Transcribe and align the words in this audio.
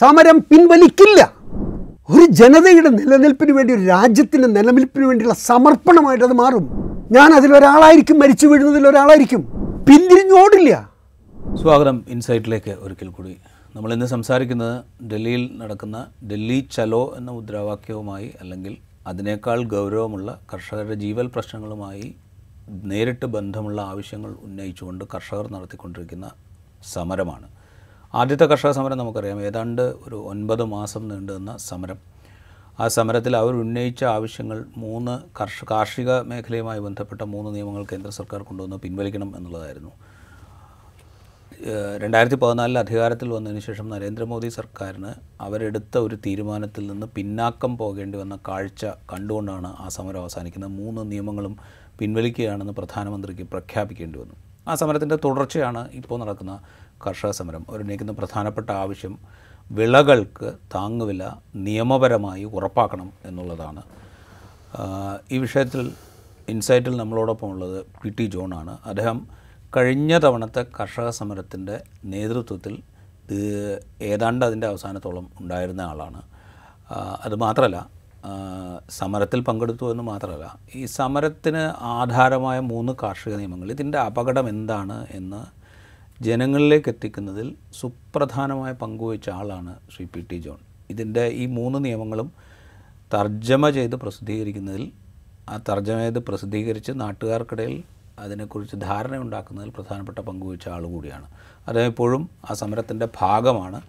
സമരം 0.00 0.38
പിൻവലിക്കില്ല. 0.38 1.20
ഒരു 2.14 2.24
ജനതയുടെ 2.30 2.88
നിലനിൽപ്പിന് 2.88 3.52
വേണ്ടി 3.52 3.74
ഒരു 3.74 3.84
രാജ്യത്തിന്റെ 3.84 4.48
നിലനിൽപ്പിന് 4.48 5.06
വേണ്ടിയുള്ള 5.06 5.34
സമർപ്പണമായിട്ട് 5.34 6.24
അത് 6.24 6.32
മാറും. 6.32 6.64
ഞാൻ 7.12 7.34
അതിലൊരാളായിരിക്കും 7.34 8.18
മരിച്ചു 8.18 8.46
വീഴുന്നതിൽ 8.46 8.88
ഒരാളായിരിക്കും. 8.88 9.42
പിന്തിരിഞ്ഞോടില്ല 9.88 10.90
സ്വാഗതം. 11.62 12.04
ഇൻസൈറ്റിലേക്ക് 12.08 12.70
ഒരിക്കൽ 12.70 13.08
കൂടി. 13.08 13.36
നമ്മൾ 13.76 13.92
ഇന്ന് 13.92 14.06
സംസാരിക്കുന്നത് 14.06 15.06
ഡൽഹിയിൽ 15.12 15.50
നടക്കുന്ന 15.62 16.06
ഡൽഹി 16.30 16.68
ചലോ 16.72 17.14
എന്ന 17.16 17.30
മുദ്രാവാക്യവുമായി 17.30 18.34
അല്ലെങ്കിൽ 18.40 18.76
അതിനേക്കാൾ 19.06 19.64
ഗൗരവമുള്ള 19.64 20.40
കർഷകരുടെ 20.52 20.94
ജീവൽ 20.94 21.26
പ്രശ്നങ്ങളുമായി 21.34 22.14
നേരിട്ട് 22.92 23.26
ബന്ധമുള്ള 23.26 23.82
ആവശ്യങ്ങൾ 23.82 24.34
ഉന്നയിച്ചുകൊണ്ട് 24.42 25.04
കർഷകർ 25.14 25.52
നടത്തിക്കൊണ്ടിരിക്കുന്ന 25.52 26.30
സമരമാണ്. 26.92 27.55
ആദ്യത്തെ 28.14 28.44
കർഷക 28.44 28.70
സമരം 28.70 28.98
നമുക്കറിയാം. 28.98 29.42
ഏതാണ്ട് 29.42 29.82
ഒരു 29.82 30.16
ഒൻപത് 30.16 30.64
മാസം 30.64 31.08
നീണ്ടു 31.08 31.32
നിന്ന 31.32 31.56
സമരം. 31.56 31.98
ആ 32.80 32.88
സമരത്തിൽ 32.88 33.36
അവർ 33.36 33.54
ഉന്നയിച്ച 33.54 34.04
ആവശ്യങ്ങൾ 34.04 34.64
മൂന്ന് 34.76 35.20
കർഷ 35.40 35.64
കാർഷിക 35.70 36.20
മേഖലയുമായി 36.20 36.80
ബന്ധപ്പെട്ട 36.80 37.22
മൂന്ന് 37.22 37.54
നിയമങ്ങൾ 37.54 37.84
കേന്ദ്ര 37.84 38.10
സർക്കാർ 38.10 38.42
കൊണ്ടുവന്ന് 38.42 38.76
പിൻവലിക്കണം 38.76 39.36
എന്നുള്ളതായിരുന്നു. 39.36 39.92
രണ്ടായിരത്തി 41.98 42.36
പതിനാലിൽ 42.36 42.78
അധികാരത്തിൽ 42.78 43.28
വന്നതിന് 43.28 43.60
ശേഷം 43.60 43.88
നരേന്ദ്രമോദി 43.88 44.48
സർക്കാരിന് 44.48 45.14
അവരെടുത്ത 45.40 45.98
ഒരു 45.98 46.14
തീരുമാനത്തിൽ 46.14 46.86
നിന്ന് 46.86 47.06
പിന്നാക്കം 47.06 47.78
പോകേണ്ടി 47.78 48.18
വന്ന 48.18 48.38
കാഴ്ച 48.48 48.84
കണ്ടുകൊണ്ടാണ് 48.84 49.76
ആ 49.80 49.88
സമരം 49.88 50.20
അവസാനിക്കുന്നത്. 50.20 50.70
മൂന്ന് 50.70 51.12
നിയമങ്ങളും 51.12 51.58
പിൻവലിക്കുകയാണെന്ന് 51.98 52.72
പ്രധാനമന്ത്രിക്ക് 52.72 53.42
പ്രഖ്യാപിക്കേണ്ടി 53.42 54.18
വന്നു. 54.18 54.45
ആ 54.68 54.74
സമരത്തിന്റെ 54.74 55.16
തുടർച്ചയാണ് 55.24 55.90
ഇപ്പോൾ 55.92 56.20
നടക്കുന്ന 56.20 56.60
കർഷക 57.06 57.30
സമരം. 57.30 57.66
അവരുന്നയിക്കുന്ന 57.70 58.12
പ്രധാനപ്പെട്ട 58.12 58.70
ആവശ്യം 58.70 59.18
വിളകൾക്ക് 59.70 60.52
താങ്ങുവില 60.74 61.30
നിയമപരമായി 61.54 62.44
ഉറപ്പാക്കണം 62.44 63.12
എന്നുള്ളതാണ്. 63.24 63.82
ഈ 65.32 65.38
വിഷയത്തിൽ 65.38 65.92
ഇൻസൈറ്റിൽ 66.48 66.96
നമ്മളോടൊപ്പം 66.96 67.48
ഉള്ളത് 67.50 67.86
പി 68.02 68.10
ടി 68.18 68.24
ജോണാണ്. 68.24 68.78
അദ്ദേഹം 68.84 69.26
കഴിഞ്ഞ 69.76 70.18
തവണത്തെ 70.18 70.66
കർഷക 70.80 71.08
സമരത്തിന്റെ 71.10 71.76
നേതൃത്വത്തിൽ 72.04 72.82
ഏതാണ്ട് 74.02 74.44
അതിന്റെ 74.44 74.66
അവസാനത്തോളം 74.66 75.30
ഉണ്ടായിരുന്ന 75.40 75.80
ആളാണ്. 75.80 76.22
അതുമാത്രമല്ല 77.24 77.95
സമരത്തിൽ 78.90 79.40
പങ്കെടുത്തു 79.40 79.90
എന്ന് 79.90 80.02
മാത്രമല്ല 80.02 80.58
ഈ 80.74 80.84
സമരത്തിന് 80.84 81.72
ആധാരമായ 81.80 82.60
മൂന്ന് 82.60 82.92
കാർഷിക 83.02 83.34
നിയമങ്ങൾ 83.34 83.70
ഇതിന്റെ 83.70 83.98
അപകടം 83.98 84.48
എന്താണ് 84.48 85.06
എന്ന് 85.10 85.40
ജനങ്ങളിലേക്ക് 86.22 86.88
എത്തിക്കുന്നതിൽ 86.88 87.56
സുപ്രധാനമായ 87.72 88.72
പങ്കുവച്ച 88.72 89.30
ആളാണ് 89.30 89.76
ശ്രീ 89.94 90.06
പി 90.14 90.26
ടി 90.30 90.36
ജോൺ. 90.36 90.58
ഇതിന്റെ 90.90 91.26
ഈ 91.26 91.46
മൂന്ന് 91.46 91.84
നിയമങ്ങളും 91.84 92.32
തർജമ 93.14 93.70
ചെയ്ത് 93.70 93.96
പ്രസിദ്ധീകരിക്കുന്നതിൽ 93.96 94.92
ആ 95.50 95.56
തർജമ 95.68 95.98
ചെയ്ത് 95.98 96.18
പ്രസിദ്ധീകരിച്ച് 96.18 96.92
നാട്ടുകാർക്കിടയിൽ 96.92 97.84
അതിനെക്കുറിച്ച് 98.18 98.76
ധാരണ 98.76 99.16
ഉണ്ടാക്കുന്നതിൽ 99.16 99.70
പ്രധാനപ്പെട്ട 99.70 100.18
പങ്കുവച്ച 100.18 100.68
ആൾ 100.68 100.84
കൂടിയാണ്. 100.84 101.26
അദ്ദേഹം 101.68 102.28
ആ 102.50 102.54
സമരത്തിന്റെ 102.54 103.08
ഭാഗമാണ്. 103.18 103.80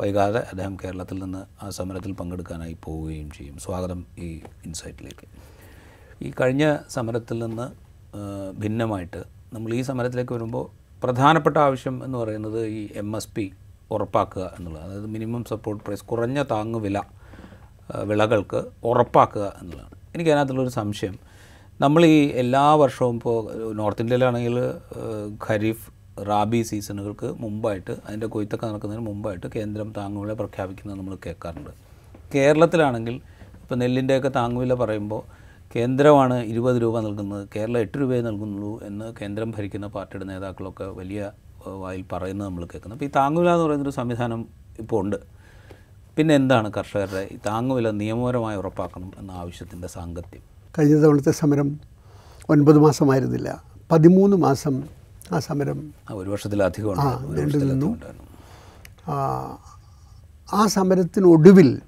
വൈകാതെ 0.00 0.40
അദ്ദേഹം 0.40 0.76
കേരളത്തിൽ 0.84 1.22
നിന്ന് 1.22 1.64
ആ 1.64 1.70
സമരത്തിൽ 1.70 2.12
പങ്കെടുക്കാനായി 2.12 2.76
പോവുകയും 2.84 3.30
ചെയ്യും. 3.30 3.58
സ്വാഗതം 3.58 4.04
ഈ 4.18 4.40
ഇൻസൈറ്റിലേക്ക്. 4.66 5.26
ഈ 6.24 6.32
കഴിഞ്ഞ 6.40 6.76
സമരത്തിൽ 6.88 7.38
നിന്ന് 7.38 7.66
ഭിന്നമായിട്ട് 8.60 9.22
നമ്മൾ 9.52 9.74
ഈ 9.74 9.82
സമരത്തിലേക്ക് 9.82 10.32
വരുമ്പോൾ 10.32 10.70
പ്രധാനപ്പെട്ട 11.04 11.56
ആവശ്യം 11.56 12.04
എന്ന് 12.04 12.18
പറയുന്നത് 12.18 12.66
ഈ 12.66 12.88
എം 12.96 13.16
എസ് 13.16 13.28
പി 13.36 13.52
ഉറപ്പാക്കുക 13.90 14.54
എന്നുള്ളത്. 14.58 14.82
അതായത് 14.82 15.06
മിനിമം 15.06 15.44
സപ്പോർട്ട് 15.44 15.84
പ്രൈസ് 15.84 16.04
കുറഞ്ഞ 16.04 16.42
താങ്ങുവില 16.42 16.98
വില 16.98 18.02
വിളകൾക്ക് 18.04 18.64
ഉറപ്പാക്കുക 18.84 19.56
എന്നുള്ളതാണ്. 19.62 19.94
എനിക്ക് 20.14 20.30
അതിനകത്തുള്ളൊരു 20.30 20.68
സംശയം. 20.68 21.18
നമ്മൾ 21.80 22.04
ഈ 22.04 22.26
എല്ലാ 22.26 22.74
വർഷവും 22.74 23.14
ഇപ്പോൾ 23.14 23.72
നോർത്ത് 23.72 24.02
ഇന്ത്യയിലാണെങ്കിൽ 24.02 24.58
ഖരീഫ് 25.48 25.93
റാബി 26.22 26.62
സീസണുകൾക്ക് 26.62 27.34
മുമ്പായിട്ട് 27.40 27.90
അതിന്റെ 27.90 28.26
കൊയ്ത്തൊക്കെ 28.26 28.66
നടക്കുന്നതിന് 28.66 29.06
മുമ്പായിട്ട് 29.06 29.46
കേന്ദ്രം 29.46 29.92
താങ്ങുവില 29.96 30.32
പ്രഖ്യാപിക്കുന്നത് 30.32 30.98
നമ്മൾ 30.98 31.18
കേൾക്കാറുണ്ട്. 31.26 31.70
കേരളത്തിലാണെങ്കിൽ 32.34 33.20
ഇപ്പോൾ 33.62 33.74
നെല്ലിന്റെയൊക്കെ 33.74 34.28
താങ്ങുവില 34.28 34.74
പറയുമ്പോൾ 34.74 35.22
കേന്ദ്രമാണ് 35.76 36.42
ഇരുപത് 36.42 36.82
രൂപ 36.82 37.00
നൽകുന്നത് 37.00 37.48
കേരളം 37.56 37.78
എട്ട് 37.78 37.98
രൂപയെ 37.98 38.20
നൽകുന്നുള്ളൂ 38.20 38.80
എന്ന് 38.82 39.14
കേന്ദ്രം 39.20 39.50
ഭരിക്കുന്ന 39.50 39.86
പാർട്ടിയുടെ 39.86 40.24
നേതാക്കളൊക്കെ 40.24 40.84
വലിയ 40.84 41.30
വായിൽ 41.66 42.04
പറയുന്നത് 42.12 42.48
നമ്മൾ 42.48 42.64
കേൾക്കുന്നത് 42.64 42.96
അപ്പോൾ 42.96 43.04
ഈ 43.04 43.12
താങ്ങുവില 43.16 43.50
എന്ന് 43.50 43.64
പറയുന്നൊരു 43.64 43.90
സംവിധാനം 43.90 44.46
ഇപ്പോൾ 44.78 45.04
ഉണ്ട്. 45.04 45.16
പിന്നെ 46.16 46.34
എന്താണ് 46.34 46.72
കർഷകരുടെ 46.72 47.28
ഈ 47.32 47.36
താങ്ങുവില 47.46 47.90
നിയമപരമായി 47.90 48.56
ഉറപ്പാക്കണം 48.56 49.12
എന്ന 49.18 49.30
ആവശ്യത്തിന്റെ 49.30 49.88
സാങ്കത്യം? 49.88 50.42
കഴിഞ്ഞ 50.78 51.02
തവണത്തെ 51.02 51.30
സമരം 51.30 51.80
ഒൻപത് 52.50 52.78
മാസമായിരുന്നില്ല. 52.78 53.62
പതിമൂന്ന് 53.92 54.36
മാസം 54.36 54.82
ആ 55.32 55.38
സമരം. 55.38 55.94
ഒരു 56.12 56.30
വർഷത്തിലധികം 56.30 56.98
നീണ്ടു 57.34 57.58
നിന്നു. 57.58 57.96
ആ 60.54 60.66
സമരത്തിനൊടുവിൽ 60.66 61.80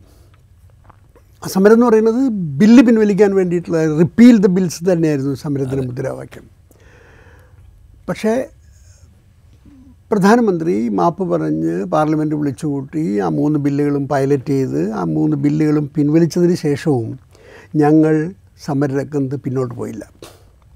ആ 1.45 1.49
സമരം 1.49 1.73
എന്ന് 1.73 1.87
പറയുന്നത് 1.87 2.29
ബില്ല് 2.33 2.83
പിൻവലിക്കാൻ 2.83 3.35
വേണ്ടിയിട്ടുള്ള 3.35 3.99
റിപ്പീൽ 3.99 4.39
ദ 4.39 4.47
ബിൽസ് 4.47 4.85
തന്നെയായിരുന്നു 4.93 5.35
സമരത്തിന്റെ 5.35 5.87
മുദ്രാവാക്യം. 5.87 6.45
പക്ഷേ 8.09 8.49
പ്രധാനമന്ത്രി 10.11 10.89
മാപ്പ് 10.89 11.25
പറഞ്ഞ് 11.25 11.85
പാർലമെന്റ് 11.85 12.35
വിളിച്ചുകൂട്ടി 12.35 13.19
ആ 13.19 13.29
മൂന്ന് 13.29 13.59
ബില്ലുകളും 13.59 14.09
പൈലറ്റ് 14.09 14.47
ചെയ്ത് 14.47 14.93
ആ 14.93 15.05
മൂന്ന് 15.05 15.37
ബില്ലുകളും 15.37 15.91
പിൻവലിച്ചതിന് 15.97 16.55
ശേഷവും 16.55 17.19
ഞങ്ങൾ 17.77 18.33
സമരരംഗത്ത് 18.65 19.41
പിന്നോട്ട് 19.41 19.75
പോയില്ല. 19.75 20.11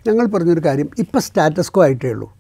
ഞങ്ങൾ 0.07 0.27
പറഞ്ഞൊരു 0.27 0.61
കാര്യം 0.61 0.91
ഇപ്പം 0.99 1.21
സ്റ്റാറ്റസ്കോ 1.21 1.83
ആയിട്ടേ 1.83 2.11
ഉള്ളൂ. 2.11 2.40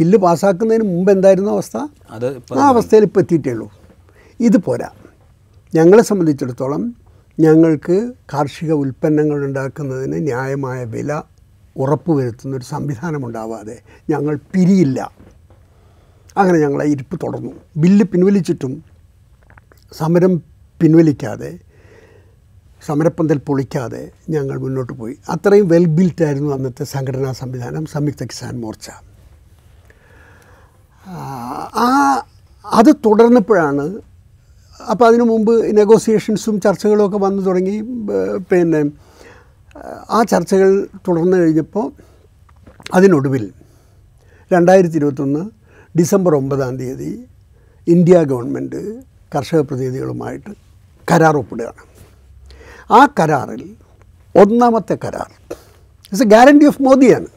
ബില്ല് 0.00 0.18
പാസ്സാക്കുന്നതിന് 0.18 0.84
മുമ്പ് 0.84 1.12
എന്തായിരുന്നു 1.12 1.50
അവസ്ഥ? 1.50 1.76
അത് 2.10 2.42
ആ 2.58 2.68
അവസ്ഥയിൽ 2.68 3.02
ഇപ്പോൾ 3.02 3.20
എത്തിയിട്ടേ 3.20 3.50
ഉള്ളൂ. 3.50 3.72
ഇത് 4.40 4.56
പോരാ. 4.56 4.90
ഞങ്ങളെ 5.74 6.02
സംബന്ധിച്ചിടത്തോളം 6.02 6.94
ഞങ്ങൾക്ക് 7.40 8.12
കാർഷിക 8.32 8.72
ഉൽപ്പന്നങ്ങൾ 8.72 9.44
ഉണ്ടാക്കുന്നതിന് 9.44 10.22
ന്യായമായ 10.26 10.84
വില 10.84 11.22
ഉറപ്പുവരുത്തുന്ന 11.76 12.56
ഒരു 12.56 12.64
സംവിധാനം 12.64 13.26
ഉണ്ടാവാതെ 13.26 13.82
ഞങ്ങൾ 14.10 14.38
പിരിയില്ല. 14.54 15.10
അങ്ങനെ 16.36 16.58
ഞങ്ങൾ 16.58 16.82
ഇരിപ്പ് 16.82 17.20
തുടർന്നു. 17.22 17.52
ബില്ല് 17.76 18.04
പിൻവലിച്ചിട്ടും 18.04 18.84
സമരം 19.92 20.42
പിൻവലിക്കാതെ 20.80 21.58
സമരപ്പന്തൽ 22.86 23.38
പൊളിക്കാതെ 23.38 24.10
ഞങ്ങൾ 24.30 24.58
മുന്നോട്ട് 24.58 24.92
പോയി. 24.92 25.14
അത്രയും 25.28 25.68
വെൽ 25.68 25.86
ബിൽറ്റായിരുന്നു 25.86 26.54
അന്നത്തെ 26.54 26.84
സംഘടനാ 26.84 27.32
സംവിധാനം 27.32 27.86
സംയുക്ത 27.86 28.24
കിസാൻ 28.24 28.60
മോർച്ച. 28.60 28.90
ആ 31.76 31.86
അത് 32.64 32.90
തുടർന്നപ്പോഴാണ് 33.06 34.00
അപ്പോൾ 34.90 35.06
അതിനു 35.08 35.22
മുമ്പ് 35.22 35.76
നെഗോസിയേഷൻസും 35.76 36.60
ചർച്ചകളും 36.60 37.06
ഒക്കെ 37.06 37.16
വന്നു 37.16 37.42
തുടങ്ങി 37.42 37.76
പിന്നെ 38.50 38.80
ആ 40.10 40.22
ചർച്ചകൾ 40.22 40.86
തുടർന്നു 41.08 41.36
കഴിഞ്ഞപ്പോൾ 41.36 41.92
അതിനൊടുവിൽ 42.94 43.52
രണ്ടായിരത്തി 44.52 44.96
ഇരുപത്തൊന്ന് 44.96 45.42
ഡിസംബർ 45.98 46.34
ഒമ്പതാം 46.34 46.76
തീയതി 46.76 47.26
ഇന്ത്യ 47.86 48.22
ഗവൺമെന്റ് 48.22 48.80
കർഷക 49.34 49.60
പ്രതിനിധികളുമായിട്ട് 49.60 50.50
കരാർ 51.12 51.36
ഒപ്പിടുകയാണ്. 51.36 51.82
ആ 52.90 53.08
കരാറിൽ 53.20 53.62
ഒന്നാമത്തെ 54.34 54.98
കരാർ 55.04 55.30
it's 56.12 56.22
a 56.22 56.26
guarantee 56.26 56.66
of 56.66 56.82
മോദിയാണ് 56.82 57.28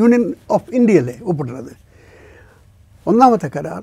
union 0.00 0.34
of 0.50 0.70
India 0.70 0.76
ഇന്ത്യയല്ലേ 0.76 1.16
ഒപ്പിടുന്നത്. 1.22 1.72
ഒന്നാമത്തെ 3.06 3.50
കരാർ 3.56 3.82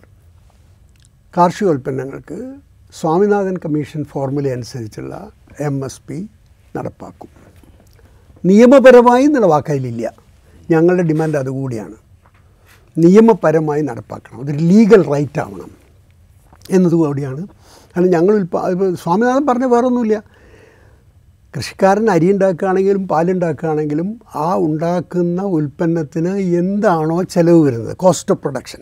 കാർഷികോൽപ്പന്നങ്ങൾക്ക് 1.38 2.56
സ്വാമിനാഥൻ 3.00 3.58
കമ്മീഷൻ 3.58 4.04
ഫോർമുല 4.04 4.48
അനുസരിച്ചുള്ള 4.48 5.32
എം 5.60 5.86
എസ് 5.86 6.02
പി 6.08 6.30
നടപ്പാക്കും. 6.76 7.30
നിയമപരമായി 8.46 9.24
എന്നുള്ള 9.24 9.48
വാക്കയിലില്ല 9.48 10.14
ഞങ്ങളുടെ 10.72 11.04
ഡിമാൻഡ് 11.04 11.38
അതുകൂടിയാണ്. 11.38 11.94
നിയമപരമായി 12.98 13.82
നടപ്പാക്കണം. 13.82 14.42
അതൊരു 14.42 14.58
ലീഗൽ 14.58 15.04
റൈറ്റ് 15.04 15.40
ആവണം 15.40 15.72
എന്നതുകൂടിയാണ്. 16.70 17.48
കാരണം 17.48 18.10
ഞങ്ങൾ 18.10 18.44
സ്വാമിനാഥൻ 18.94 19.48
പറഞ്ഞ 19.48 19.66
വേറൊന്നുമില്ല. 19.66 20.24
കൃഷിക്കാരൻ 21.58 22.10
അരി 22.10 22.32
ഉണ്ടാക്കുകയാണെങ്കിലും 22.32 23.08
പാലുണ്ടാക്കുകയാണെങ്കിലും 23.08 24.22
ആ 24.36 24.56
ഉണ്ടാക്കുന്ന 24.58 25.42
ഉൽപ്പന്നത്തിന് 25.42 26.38
എന്താണോ 26.38 27.24
ചിലവ് 27.24 27.62
വരുന്നത്. 27.64 27.98
കോസ്റ്റ് 27.98 28.32
ഓഫ് 28.32 28.42
പ്രൊഡക്ഷൻ 28.42 28.80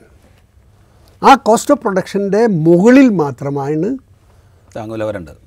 ആ 1.30 1.32
കോസ്റ്റ് 1.48 1.72
ഓഫ് 1.74 1.82
പ്രൊഡക്ഷന്റെ 1.82 2.42
മുകളിൽ 2.68 3.08
മാത്രമാണ് 3.22 3.90
താങ്ങുവില 4.76 5.04
വരേണ്ടത് 5.10 5.40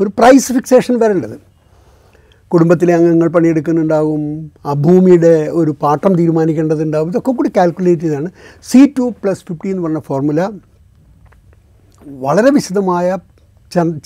ഒരു 0.00 0.10
പ്രൈസ് 0.18 0.52
ഫിക്സേഷൻ 0.56 0.94
വരേണ്ടത്. 1.02 1.36
കുടുംബത്തിലെ 2.52 2.92
അംഗങ്ങൾ 2.94 3.28
പണിയെടുക്കുന്നുണ്ടാവും 3.34 4.22
ആ 4.66 4.72
ഭൂമിയുടെ 4.86 5.34
ഒരു 5.60 5.72
പാട്ടം 5.82 6.12
തീരുമാനിക്കേണ്ടതുണ്ടാവും 6.18 7.10
ഇതൊക്കെ 7.12 7.32
കൂടി 7.36 7.50
കാൽക്കുലേറ്റ് 7.56 8.02
ചെയ്താണ്. 8.02 8.28
സി 8.70 8.80
ടു 8.98 9.04
പ്ലസ് 9.20 9.44
ഫിഫ്റ്റി 9.48 9.68
എന്ന് 9.72 9.84
പറഞ്ഞ 9.84 10.00
ഫോർമുല 10.08 10.40
വളരെ 12.24 12.50
വിശദമായ 12.56 13.16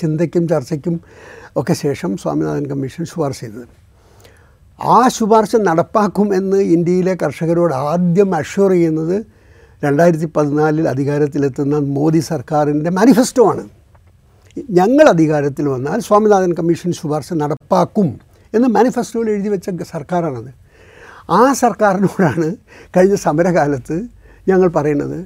ചിന്തയ്ക്കും 0.00 0.44
ചർച്ചയ്ക്കും 0.52 0.96
ഒക്കെ 1.60 1.74
ശേഷം 1.84 2.10
സ്വാമിനാഥൻ 2.22 2.64
കമ്മീഷൻ 2.72 3.04
ശുപാർശ 3.12 3.40
ചെയ്തത്. 3.44 3.66
ആ 4.80 4.98
ശുപാർശ 5.16 5.52
നടപ്പാക്കും 5.68 6.28
എന്ന് 6.38 6.60
ഇന്ത്യയിലെ 6.76 7.14
കർഷകരോട് 7.22 7.74
ആദ്യം 7.90 8.30
അഷ്വർ 8.40 8.70
ചെയ്യുന്നത് 8.76 9.16
രണ്ടായിരത്തി 9.82 10.24
പതിനാലിൽ 10.24 10.88
അധികാരത്തിലെത്തുന്ന 10.88 11.78
മോദി 11.78 12.18
സർക്കാരിന്റെ 12.18 12.90
മാനിഫെസ്റ്റോ 12.90 13.48
ആണ് 13.50 13.64
ഞങ്ങൾ 14.70 15.08
അധികാരത്തിൽ 15.08 15.68
വന്നാൽ 15.68 16.00
സ്വാമിനാഥൻ 16.00 16.52
കമ്മീഷൻ 16.52 16.92
ശുപാർശ 16.92 17.32
നടപ്പാക്കും 17.32 18.20
എന്ന് 18.54 18.68
മാനിഫെസ്റ്റോയിൽ 18.68 19.30
എഴുതി 19.30 19.48
വെച്ച 19.48 19.70
സർക്കാരാണത്. 19.82 20.50
ആ 21.30 21.52
സർക്കാരിനോടാണ് 21.52 22.56
കഴിഞ്ഞ 22.96 23.14
സമരകാലത്ത് 23.14 23.96
ഞങ്ങൾ 24.48 24.68
പറയുന്നത് 24.68 25.18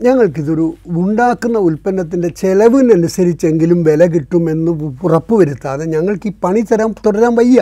ഞങ്ങൾക്കിതൊരു 0.00 0.74
ഉണ്ടാക്കുന്ന 0.86 1.58
ഉൽപ്പന്നത്തിന്റെ 1.58 2.28
ചെലവിനനുസരിച്ചെങ്കിലും 2.28 3.82
വില 3.82 4.06
കിട്ടുമെന്ന് 4.06 4.70
ഉറപ്പുവരുത്താതെ 5.02 5.84
ഞങ്ങൾക്ക് 5.84 6.28
ഈ 6.28 6.32
പണി 6.44 6.60
തരാൻ 6.60 6.94
തുടരാൻ 7.06 7.34
വയ്യ. 7.36 7.60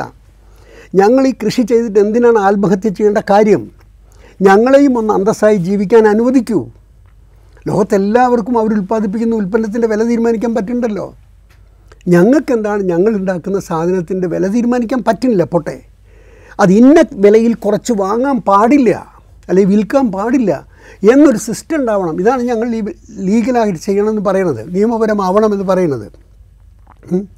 ഞങ്ങൾ 0.95 1.27
ഈ 1.27 1.33
കൃഷി 1.33 1.63
ചെയ്തിട്ട് 1.63 1.99
എന്തിനാണ് 1.99 2.39
ആത്മഹത്യ 2.39 2.89
ചെയ്യേണ്ട 2.89 3.19
കാര്യം? 3.19 3.82
ഞങ്ങളെയും 4.43 4.99
ഒന്ന് 4.99 5.15
അന്തസ്സായി 5.15 5.57
ജീവിക്കാൻ 5.57 6.09
അനുവദിക്കൂ. 6.09 6.61
ലോകത്തെല്ലാവർക്കും 7.69 8.59
അവർ 8.59 8.71
ഉൽപ്പാദിപ്പിക്കുന്ന 8.73 9.35
ഉൽപ്പന്നത്തിന്റെ 9.35 9.89
വില 9.89 10.03
തീരുമാനിക്കാൻ 10.03 10.55
പറ്റുന്നുണ്ടല്ലോ. 10.55 11.15
ഞങ്ങൾക്കെന്താണ് 12.09 12.83
ഞങ്ങൾ 12.83 13.17
ഉണ്ടാക്കുന്ന 13.17 13.61
സാധനത്തിന്റെ 13.61 14.29
വില 14.29 14.47
തീരുമാനിക്കാൻ 14.47 15.05
പറ്റുന്നില്ല 15.09 15.45
പോട്ടെ. 15.45 15.83
അത് 16.61 16.73
ഇന്ന 16.73 17.05
വിലയിൽ 17.13 17.55
കുറച്ച് 17.55 17.93
വാങ്ങാൻ 17.93 18.41
പാടില്ല 18.41 18.91
അല്ലെങ്കിൽ 19.49 19.77
വിൽക്കാൻ 19.77 20.13
പാടില്ല 20.13 20.51
എന്നൊരു 21.13 21.37
സിസ്റ്റം 21.39 21.77
ഉണ്ടാവണം. 21.77 22.21
ഇതാണ് 22.21 22.43
ഞങ്ങൾ 22.43 22.75
ഈ 22.75 22.83
ലീഗലായിട്ട് 23.11 23.79
ചെയ്യണമെന്ന് 23.79 24.23
പറയണത് 24.23 24.75
നിയമപരമാവണമെന്ന് 24.75 25.65
പറയുന്നത് 25.65 26.13
ഉം. 27.13 27.29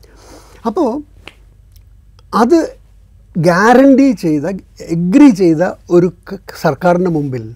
അപ്പോൾ 0.67 1.03
അത് 2.35 2.77
ഗ്യാരണ്ടി 3.37 4.13
ചെയ്ത 4.13 4.47
എഗ്രി 4.81 5.31
ചെയ്ത 5.31 5.63
ഒരു 5.91 6.13
സർക്കാരിന് 6.63 7.09
മുമ്പിൽ 7.09 7.55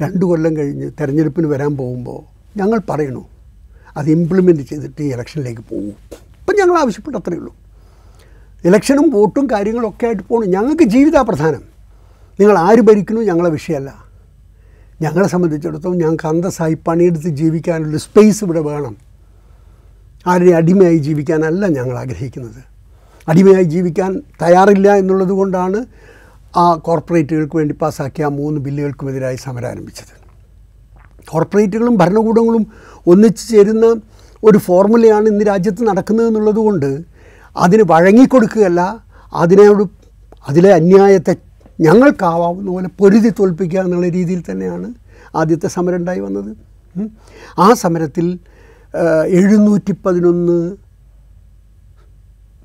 രണ്ട് 0.00 0.24
കൊല്ലം 0.24 0.56
കഴിഞ്ഞ് 0.56 0.90
തെരഞ്ഞെടുപ്പിന് 1.00 1.46
വരാൻ 1.46 1.76
പോകുമ്പോൾ 1.76 2.20
ഞങ്ങൾ 2.56 2.80
പറയണു 2.90 3.26
അത് 3.96 4.10
ഇംപ്ലിമെന്റ് 4.10 4.62
ചെയ്തിട്ട് 4.62 5.02
ഈ 5.02 5.06
ഇലക്ഷനിലേക്ക് 5.06 5.60
പോകും 5.60 5.94
ഇപ്പം 6.40 6.54
ഞങ്ങൾ 6.60 6.78
ആവശ്യപ്പെട്ട 6.78 7.16
അത്രയേ 7.16 7.38
ഉള്ളൂ. 7.38 7.52
ഇലക്ഷനും 8.64 9.10
വോട്ടും 9.10 9.46
കാര്യങ്ങളൊക്കെ 9.52 10.06
ആയിട്ട് 10.06 10.22
പോകണം 10.22 10.50
ഞങ്ങൾക്ക് 10.50 10.84
ജീവിത 10.84 11.16
പ്രധാനം 11.16 11.62
നിങ്ങൾ 12.40 12.58
ആര് 12.58 12.80
ഭരിക്കുന്നു 12.80 13.20
ഞങ്ങളെ 13.20 13.50
വിഷയമല്ല. 13.50 14.04
ഞങ്ങളെ 15.02 15.28
സംബന്ധിച്ചിടത്തോളം 15.28 15.98
ഞങ്ങൾക്ക് 15.98 16.26
അന്തസ്സായി 16.26 16.74
പണിയെടുത്ത് 16.74 17.28
ജീവിക്കാനുള്ള 17.28 17.96
സ്പേസ് 17.96 18.44
ഇവിടെ 18.44 18.60
വേണം. 18.60 18.96
ആരുടെ 20.26 20.50
അടിമയായി 20.50 20.96
ജീവിക്കാനല്ല 20.96 21.66
ഞങ്ങൾ 21.66 21.98
ആഗ്രഹിക്കുന്നത്. 21.98 22.75
അടിമയായി 23.28 23.64
ജീവിക്കാൻ 23.64 24.22
തയ്യാറില്ല 24.42 24.88
എന്നുള്ളത് 24.96 25.28
കൊണ്ടാണ് 25.28 25.78
ആ 26.56 26.74
കോർപ്പറേറ്റുകൾക്ക് 26.74 27.56
വേണ്ടി 27.56 27.74
പാസ്സാക്കിയ 27.80 28.24
ആ 28.24 28.28
മൂന്ന് 28.28 28.60
ബില്ലുകൾക്കുമെതിരായി 28.60 29.36
സമരം 29.36 29.68
ആരംഭിച്ചത്. 29.68 30.12
കോർപ്പറേറ്റുകളും 31.30 31.96
ഭരണകൂടങ്ങളും 31.96 32.66
ഒന്നിച്ചു 33.06 33.44
ചേരുന്ന 33.50 33.86
ഒരു 34.44 34.58
ഫോർമുലയാണ് 34.58 35.26
ഇന്ന് 35.28 35.44
രാജ്യത്ത് 35.46 35.88
നടക്കുന്നത് 35.88 36.26
എന്നുള്ളത് 36.26 36.56
കൊണ്ട് 36.56 36.90
അതിന് 37.56 37.84
വഴങ്ങിക്കൊടുക്കുകയല്ല 37.90 38.80
അതിനോട് 39.32 39.82
അതിലെ 40.48 40.70
അന്യായത്തെ 40.74 41.34
ഞങ്ങൾക്കാവാവുന്ന 41.80 42.68
പോലെ 42.70 42.88
പൊരുതി 43.00 43.30
തോൽപ്പിക്കുക 43.38 43.80
എന്നുള്ള 43.80 44.08
രീതിയിൽ 44.08 44.42
തന്നെയാണ് 44.50 44.88
ആദ്യത്തെ 45.34 45.68
സമരം 45.68 45.96
ഉണ്ടായി 45.96 46.20
വന്നത്. 46.20 46.50
ആ 47.58 47.72
സമരത്തിൽ 47.72 48.26
എഴുന്നൂറ്റി 49.38 49.92
പതിനൊന്ന് 50.04 50.58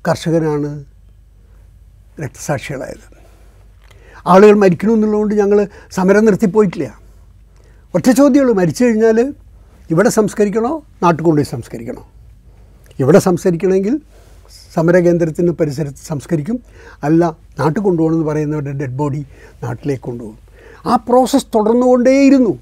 കർഷകരാണ് 0.08 0.84
രക്തസാക്ഷികളായത്. 2.22 3.06
ആളുകൾ 4.26 4.54
മരിക്കണമെന്നുള്ളതുകൊണ്ട് 4.54 5.34
ഞങ്ങൾ 5.34 5.68
സമരം 5.92 6.24
നിർത്തിപ്പോയിട്ടില്ല. 6.24 6.98
ഒറ്റ 7.94 8.10
ചോദ്യമുള്ളൂ 8.10 8.54
മരിച്ചു 8.54 8.84
കഴിഞ്ഞാൽ 8.84 9.34
ഇവിടെ 9.90 10.08
സംസ്കരിക്കണോ 10.08 10.82
നാട്ടിൽ 11.02 11.24
കൊണ്ടുപോയി 11.24 11.50
സംസ്കരിക്കണോ? 11.50 12.08
ഇവിടെ 12.98 13.18
സംസ്കരിക്കണമെങ്കിൽ 13.18 14.00
സമരകേന്ദ്രത്തിന് 14.74 15.50
പരിസരത്ത് 15.50 16.06
സംസ്കരിക്കും. 16.06 16.60
അല്ല 17.02 17.36
നാട്ടിൽ 17.58 17.80
കൊണ്ടുപോകണമെന്ന് 17.80 18.26
പറയുന്നവരുടെ 18.26 18.72
ഡെഡ് 18.72 18.96
ബോഡി 18.96 19.26
നാട്ടിലേക്ക് 19.62 20.02
കൊണ്ടുപോകും. 20.02 20.38
ആ 20.86 20.96
പ്രോസസ്സ് 20.96 21.46
തുടർന്നുകൊണ്ടേയിരുന്നു. 21.46 22.58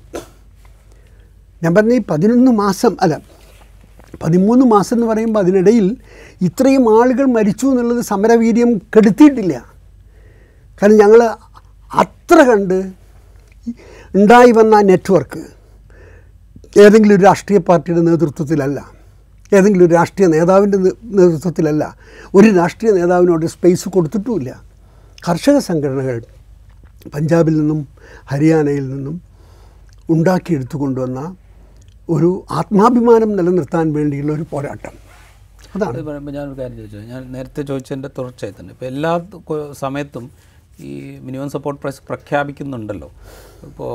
ഞാൻ 1.63 1.75
പറഞ്ഞ 1.75 1.93
ഈ 1.93 2.01
പതിനൊന്ന് 2.11 2.51
മാസം 2.51 2.97
അല്ല 3.01 3.40
പതിമൂന്ന് 4.23 4.67
മാസം 4.67 4.97
എന്ന് 4.97 5.07
പറയുമ്പോൾ 5.07 5.41
അതിനിടയിൽ 5.41 5.97
ഇത്രയും 6.43 7.01
ആളുകൾ 7.01 7.25
മരിച്ചു 7.25 7.67
എന്നുള്ളത് 7.67 8.01
സമരവീര്യം 8.05 8.71
കെടുത്തിയിട്ടില്ല. 8.97 9.55
കാരണം 10.83 10.97
ഞങ്ങൾ 10.97 11.23
അത്ര 11.91 12.43
കണ്ട് 12.43 12.93
ഉണ്ടായി 14.15 14.53
വന്ന 14.53 14.81
നെറ്റ്വർക്ക് 14.81 15.43
ഏതെങ്കിലും 16.79 17.15
ഒരു 17.15 17.23
രാഷ്ട്രീയ 17.23 17.59
പാർട്ടിയുടെ 17.59 18.01
നേതൃത്വത്തിലല്ല 18.01 18.81
ഏതെങ്കിലും 19.53 19.87
ഒരു 19.87 19.95
രാഷ്ട്രീയ 19.95 20.29
നേതാവിന്റെ 20.29 20.79
നേതൃത്വത്തിലല്ല 21.05 21.97
ഒരു 22.35 22.49
രാഷ്ട്രീയ 22.57 22.93
നേതാവിനോട് 22.93 23.47
സ്പേസ് 23.47 23.89
കൊടുത്തിട്ടുമില്ല. 23.89 24.63
കർഷക 25.29 25.59
സംഘടനകൾ 25.59 26.25
പഞ്ചാബിൽ 27.15 27.55
നിന്നും 27.61 27.87
ഹരിയാനയിൽ 28.25 28.89
നിന്നും 28.95 29.23
ഉണ്ടാക്കിയെടുത്തു 30.11 30.77
കൊണ്ടുവന്ന 30.79 31.37
ഒരു 32.11 32.45
ആത്മാഭിമാനം 32.51 33.37
നിലനിർത്താൻ 33.37 33.93
വേണ്ടിയുള്ള 33.93 34.33
ഒരു 34.33 34.45
പോരാട്ടം. 34.51 34.93
അതാണ്. 35.77 35.97
അത് 35.97 36.03
പറയുമ്പോൾ 36.03 36.33
ഞാനൊരു 36.33 36.61
കാര്യം 36.61 36.77
ചോദിച്ചു. 36.77 36.97
ഞാൻ 36.97 37.33
നേരത്തെ 37.33 37.63
ചോദിച്ചതിന്റെ 37.63 38.11
തുടർച്ചയായി 38.19 38.61
തന്നെ. 38.61 38.73
ഇപ്പോൾ 38.73 38.87
എല്ലാ 38.87 39.21
സമയത്തും 39.73 40.31
ഈ 40.81 41.19
മിനിമം 41.19 41.51
സപ്പോർട്ട് 41.51 41.83
പ്രൈസ് 41.83 42.01
പ്രഖ്യാപിക്കുന്നുണ്ടല്ലോ. 42.07 43.11
ഇപ്പോൾ 43.63 43.95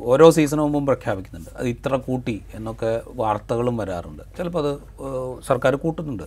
ഓരോ 0.00 0.30
സീസണ് 0.30 0.60
മുമ്പും 0.60 0.86
പ്രഖ്യാപിക്കുന്നുണ്ട്. 0.86 1.50
അത് 1.58 1.68
ഇത്ര 1.68 1.96
കൂട്ടി 1.96 2.42
എന്നൊക്കെ 2.54 3.02
വാർത്തകളും 3.14 3.76
വരാറുണ്ട്. 3.76 4.22
ചിലപ്പോൾ 4.38 4.68
അത് 4.68 5.42
സർക്കാർ 5.46 5.76
കൂട്ടുന്നുണ്ട്. 5.76 6.22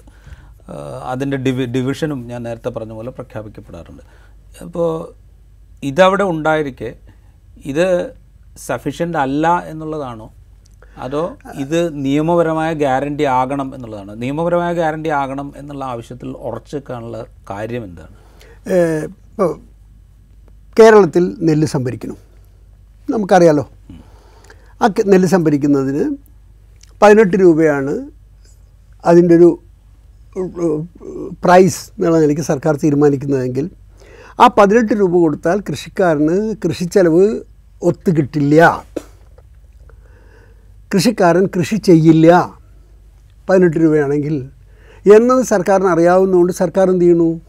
അതിന്റെ 1.03 1.37
ഡിവി 1.37 1.65
ഡിവിഷനും 1.65 2.27
ഞാൻ 2.27 2.43
നേരത്തെ 2.43 2.69
പറഞ്ഞ 2.69 2.91
പോലെ 2.91 3.11
പ്രഖ്യാപിക്കപ്പെടാറുണ്ട്. 3.11 4.03
അപ്പോൾ 4.63 5.13
ഇതവിടെ 5.83 6.23
ഉണ്ടായിരിക്കെ 6.23 6.95
ഇത് 7.65 8.15
സഫീഷ്യന്റ് 8.57 9.17
അല്ല 9.17 9.59
എന്നുള്ളതാണോ 9.59 10.31
അതോ 10.97 11.37
ഇത് 11.55 12.05
നിയമപരമായ 12.05 12.73
ഗ്യാരണ്ടി 12.73 13.23
ആകണം 13.23 13.75
എന്നുള്ളതാണ്? 13.75 14.21
നിയമപരമായ 14.21 14.73
ഗ്യാരണ്ടി 14.73 15.09
ആകണം 15.09 15.53
എന്നുള്ള 15.57 15.85
ആവശ്യത്തിൽ 15.85 16.29
ഉറച്ചു 16.31 16.75
നിൽക്കാനുള്ള 16.75 17.25
കാര്യം 17.49 17.83
എന്താണ്? 17.83 18.15
ഇപ്പോൾ 19.31 19.59
കേരളത്തിൽ 20.79 21.35
നെല്ല് 21.41 21.67
സംഭരിക്കണം. 21.67 22.17
നമുക്കറിയാലോ. 23.09 23.69
ആ 24.81 24.87
നെല്ല് 25.07 25.27
സംഭരിക്കുന്നതിന് 25.27 26.05
പതിനെട്ട് 27.01 27.37
രൂപയാണ് 27.37 27.93
അതിന്റെ 29.05 29.35
ഒരു 29.35 29.59
പ്രൈസ് 31.43 31.91
എന്നുള്ള 31.97 32.19
നിലയ്ക്ക് 32.19 32.43
സർക്കാർ 32.43 32.75
തീരുമാനിക്കുന്നതെങ്കിൽ 32.75 33.69
ആ 34.39 34.47
പതിനെട്ട് 34.47 34.93
രൂപ 34.93 35.11
കൊടുത്താൽ 35.11 35.61
കൃഷിക്കാരന് 35.69 36.55
കൃഷിച്ചെലവ് 36.65 37.41
ഒത്തു 37.83 38.11
കിട്ടില്ല 38.11 38.83
കൃഷിക്കാരൻ 40.95 41.45
കൃഷി 41.45 41.75
ചെയ്യില്ല. 41.75 42.27
പതിനെട്ട് 43.49 43.77
രൂപയാണെങ്കിൽ. 43.77 44.35
എന്നത് 45.15 45.45
സർക്കാരിന് 45.45 45.87
അറിയാവുന്നതുകൊണ്ട് 45.87 46.53
സർക്കാർ 46.53 46.89
എന്ത് 46.89 47.01
ചെയ്യുന്നു? 47.01 47.41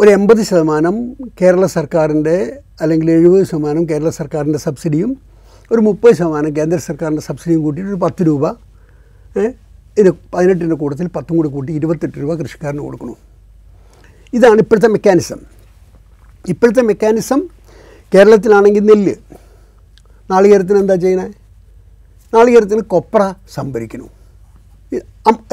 ഒരു 0.00 0.10
എൺപത് 0.10 0.42
ശതമാനം 0.42 1.12
കേരള 1.42 1.66
സർക്കാരിന്റെ 1.66 2.58
അല്ലെങ്കിൽ 2.80 3.10
എഴുപത് 3.10 3.46
ശതമാനം 3.46 3.88
കേരള 3.88 4.10
സർക്കാരിന്റെ 4.10 4.58
സബ്സിഡിയും 4.58 5.16
ഒരു 5.72 5.80
മുപ്പത് 5.80 6.14
ശതമാനം 6.14 6.56
കേന്ദ്ര 6.56 6.78
സർക്കാരിന്റെ 6.78 7.22
സബ്സിഡിയും 7.22 7.62
കൂട്ടിയിട്ട് 7.62 7.92
ഒരു 7.92 8.00
പത്ത് 8.00 8.26
രൂപ 8.26 8.48
ഇത് 9.98 10.10
പതിനെട്ടിന്റെ 10.34 10.76
കൂട്ടത്തിൽ 10.76 11.08
പത്തും 11.08 11.36
കൂടി 11.36 11.48
കൂട്ടി 11.48 11.72
ഇരുപത്തെട്ട് 11.72 12.20
രൂപ 12.20 12.34
കൃഷിക്കാരന് 12.34 12.78
കൊടുക്കണം 12.78 13.16
ഇതാണ് 14.32 14.58
ഇപ്പോഴത്തെ 14.58 14.88
മെക്കാനിസം. 14.88 15.40
ഇപ്പോഴത്തെ 16.48 16.82
മെക്കാനിസം 16.82 17.42
കേരളത്തിലാണെങ്കിൽ 18.14 18.84
നെല്ല്. 18.84 19.14
നാളികേരത്തിന് 20.30 20.78
എന്താ 20.78 20.94
ചെയ്യണേ 20.94 21.28
നാളികേരത്തിന് 22.32 22.82
കൊപ്ര 22.94 23.22
സംഭരിക്കുന്നു. 23.56 24.08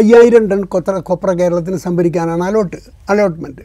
അയ്യായിരം 0.02 0.44
ടൺ 0.52 0.62
കൊത്ര 0.74 0.94
കൊപ്ര 1.10 1.30
കേരളത്തിന് 1.40 1.80
സംഭരിക്കാനാണ് 1.86 2.44
അലോട്ട് 2.50 2.78
അലോട്ട്മെന്റ് 3.12 3.64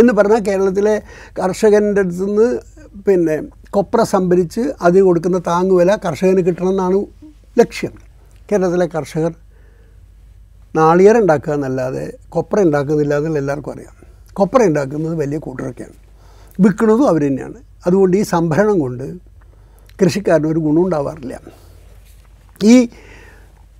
എന്ന് 0.00 0.12
പറഞ്ഞാൽ 0.18 0.42
കേരളത്തിലെ 0.48 0.94
കർഷകന്റെ 1.38 2.02
അടുത്ത് 2.04 2.26
നിന്ന് 2.28 2.46
പിന്നെ 3.06 3.36
കൊപ്ര 3.76 4.00
സംഭരിച്ച് 4.14 4.62
അതിന് 4.86 5.04
കൊടുക്കുന്ന 5.08 5.38
താങ്ങുവില 5.50 5.90
കർഷകന് 6.04 6.42
കിട്ടണമെന്നാണ് 6.46 6.98
ലക്ഷ്യം. 7.60 7.94
കേരളത്തിലെ 8.48 8.86
കർഷകർ 8.94 9.32
നാളികേരം 10.78 11.20
ഉണ്ടാക്കുക 11.22 11.52
എന്നല്ലാതെ 11.56 12.04
കൊപ്ര 12.34 12.56
ഉണ്ടാക്കുന്നില്ല 12.66 13.14
എന്നുള്ള 13.18 13.38
എല്ലാവർക്കും 13.42 13.72
അറിയാം. 13.74 13.94
കൊപ്ര 14.38 14.60
ഉണ്ടാക്കുന്നത് 14.70 15.14
വലിയ 15.22 15.38
കൂട്ടരൊക്കെയാണ് 15.46 15.98
വിൽക്കുന്നതും 16.62 17.06
അവർ 17.12 17.22
തന്നെയാണ്. 17.28 17.58
അതുകൊണ്ട് 17.86 18.14
ഈ 18.20 18.22
സംഭരണം 18.34 18.76
കൊണ്ട് 18.84 19.06
കൃഷിക്കാരന് 20.00 20.48
ഒരു 20.52 20.60
ഗുണം 20.66 20.82
ഉണ്ടാവാറില്ല 20.84 21.34
ഈ 22.60 22.74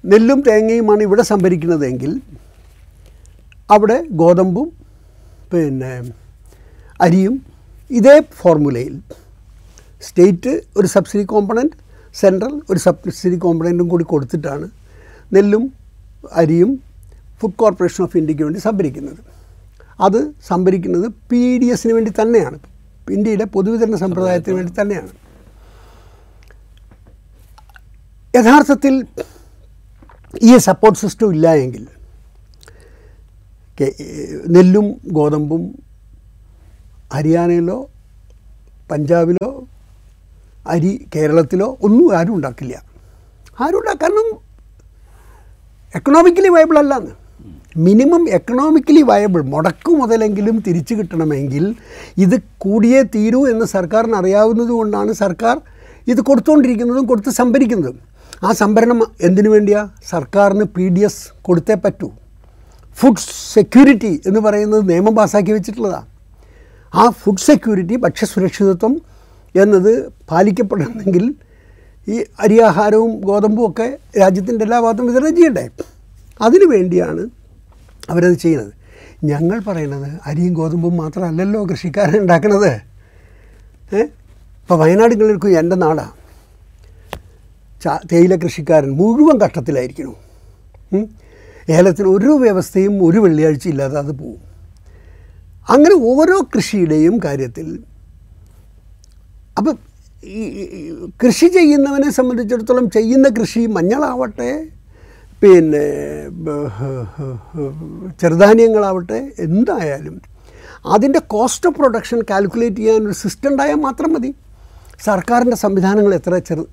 നെല്ലും 0.05 0.41
തേങ്ങയുമാണ് 0.49 1.03
ഇവിടെ 1.03 1.23
സംഭരിക്കുന്നതെങ്കിൽ 1.23 2.21
അവിടെ 3.71 3.99
ഗോതമ്പും 4.21 4.69
പിന്നെ 5.53 5.93
അരിയും 7.01 7.35
ഇതേ 7.91 8.17
ഫോർമുലയിൽ 8.41 8.95
സ്റ്റേറ്റ് 10.03 10.53
ഒരു 10.77 10.87
സബ്സിഡി 10.87 11.25
കോമ്പണന്റ് 11.25 11.77
സെൻട്രൽ 12.15 12.55
ഒരു 12.71 12.79
സബ്സിഡി 12.79 13.37
കോമ്പണന്റും 13.45 13.89
കൂടി 13.93 14.05
കൊടുത്തിട്ടാണ് 14.13 14.67
നെല്ലും 15.35 15.65
അരിയും 16.41 16.71
ഫുഡ് 17.41 17.59
കോർപ്പറേഷൻ 17.63 18.05
ഓഫ് 18.05 18.17
ഇന്ത്യയ്ക്ക് 18.17 18.45
വേണ്ടി 18.45 18.61
സംഭരിക്കുന്നത്. 18.61 19.21
അത് 20.07 20.21
സംഭരിക്കുന്നത് 20.51 21.07
പി 21.31 21.59
ഡി 21.59 21.67
എസിന് 21.75 21.93
വേണ്ടി 21.93 22.13
തന്നെയാണ്. 22.21 22.59
ഇന്ത്യയുടെ 23.17 23.45
പൊതുവിതരണ 23.45 23.97
സമ്പ്രദായത്തിന് 24.05 24.57
വേണ്ടി 24.59 24.73
തന്നെയാണ്. 24.81 25.11
യഥാർത്ഥത്തിൽ 28.37 28.95
ഈ 30.49 30.53
സപ്പോർട്ട് 30.69 31.01
സിസ്റ്റം 31.03 31.29
ഇല്ല 31.35 31.49
എങ്കിൽ 31.65 31.85
നെല്ലും 34.55 34.87
ഗോതമ്പും 35.17 35.63
ഹരിയാനയിലോ 37.15 37.79
പഞ്ചാബിലോ 38.91 39.49
അരി 40.73 40.93
കേരളത്തിലോ 41.15 41.69
ഒന്നും 41.87 42.07
ആരും 42.19 42.35
ഉണ്ടാക്കില്ല. 42.37 42.75
ആരും 43.63 43.79
ഉണ്ടാക്കാനും 43.81 44.29
എക്കണോമിക്കലി 45.99 46.51
വയബിൾ 46.55 46.77
അല്ലാന്ന്. 46.83 47.13
മിനിമം 47.87 48.23
എക്കണോമിക്കലി 48.39 49.03
വയബിൾ 49.11 49.43
മുടക്കു 49.55 49.93
മുതലെങ്കിലും 50.01 50.57
തിരിച്ചു 50.67 50.95
കിട്ടണമെങ്കിൽ 50.95 51.65
ഇത് 52.25 52.37
കൂടിയേ 52.65 53.01
തീരൂ 53.15 53.41
എന്ന് 53.53 53.67
സർക്കാരിന് 53.75 54.17
അറിയാവുന്നതുകൊണ്ടാണ് 54.21 55.13
സർക്കാർ 55.23 55.57
ഇത് 56.13 56.21
കൊടുത്തുകൊണ്ടിരിക്കുന്നതും 56.29 57.07
കൊടുത്ത് 57.11 57.33
സംഭരിക്കുന്നതും. 57.41 57.99
ആ 58.45 58.53
സംഭരണം 58.53 58.99
എന്തിനു 59.23 59.49
വേണ്ടിയാ? 59.49 59.81
സർക്കാരിന് 60.11 60.65
പി 60.77 60.89
ഡി 60.89 61.01
എസ് 61.01 61.23
കൊടുത്തേ 61.43 61.75
പറ്റൂ. 61.75 62.09
ഫുഡ് 62.99 63.23
സെക്യൂരിറ്റി 63.55 64.13
എന്ന് 64.27 64.41
പറയുന്നത് 64.41 64.89
നിയമം 64.91 65.15
പാസ്സാക്കി 65.15 65.53
വെച്ചിട്ടുള്ളതാണ് 65.53 66.09
ആ 66.95 67.05
ഫുഡ് 67.21 67.45
സെക്യൂരിറ്റി 67.49 67.97
ഭക്ഷ്യസുരക്ഷിതത്വം 67.97 68.93
എന്നത് 69.55 69.93
പാലിക്കപ്പെടണമെങ്കിൽ 70.31 71.25
ഈ 72.09 72.17
അരിയാഹാരവും 72.41 73.13
ഗോതമ്പും 73.21 73.71
ഒക്കെ 73.71 73.87
രാജ്യത്തിന്റെ 74.21 74.65
എല്ലാ 74.65 74.81
ഭാഗത്തും 74.81 75.07
വിതരണം 75.07 75.37
ചെയ്യണ്ടേ? 75.37 75.65
അതിനു 76.41 76.65
വേണ്ടിയാണ് 76.65 77.23
അവരത് 78.11 78.35
ചെയ്യുന്നത്. 78.35 78.73
ഞങ്ങൾ 79.25 79.59
പറയുന്നത് 79.69 80.09
അരിയും 80.27 80.53
ഗോതമ്പും 80.55 80.97
മാത്രമല്ലല്ലോ 80.97 81.61
കൃഷിക്കാരൻ 81.71 82.19
ഉണ്ടാക്കുന്നത് 82.19 82.73
ഇപ്പോൾ 84.65 84.79
വയനാട് 84.83 85.15
കേൾക്കും 85.21 85.59
എന്റെ 85.59 85.77
നാടാണ് 85.77 86.13
തേയില 88.13 88.35
കൃഷിക്കാരൻ 88.45 88.91
മുഴുവൻ 89.01 89.37
കഷ്ടത്തിലായിരിക്കണം. 89.45 90.17
ഏലത്തിന് 91.77 92.09
ഒരു 92.17 92.33
വ്യവസ്ഥയും 92.43 92.95
ഒരു 93.07 93.19
വെള്ളിയാഴ്ച 93.25 93.67
ഇല്ലാതെ 93.73 93.97
അത് 94.03 94.13
പോവും. 94.21 94.41
അങ്ങനെ 95.75 95.97
ഓരോ 96.13 96.37
കൃഷിയുടെയും 96.55 97.15
കാര്യത്തിൽ 97.27 97.69
അപ്പം 99.59 99.75
ഈ 100.39 100.43
കൃഷി 101.23 101.47
ചെയ്യുന്നവനെ 101.57 102.11
സംബന്ധിച്ചിടത്തോളം 102.19 102.87
ചെയ്യുന്ന 102.97 103.27
കൃഷി 103.39 103.63
മഞ്ഞളാവട്ടെ 103.77 104.51
പിന്നെ 105.43 105.87
ചെറുധാന്യങ്ങളാവട്ടെ 108.21 109.19
എന്തായാലും 109.47 110.17
അതിന്റെ 110.95 111.21
കോസ്റ്റ് 111.35 111.69
ഓഫ് 111.69 111.77
പ്രൊഡക്ഷൻ 111.81 112.19
കാൽക്കുലേറ്റ് 112.31 112.81
ചെയ്യാൻ 112.81 113.03
ഒരു 113.09 113.17
സിസ്റ്റം 113.23 113.51
ഉണ്ടായാൽ 113.53 113.79
മാത്രം 113.89 114.11
മതി. 114.15 114.31
സർക്കാരിന്റെ 115.01 115.57
സംവിധാനങ്ങൾ 115.57 116.15
എത്ര 116.15 116.39
ചെറു 116.39 116.67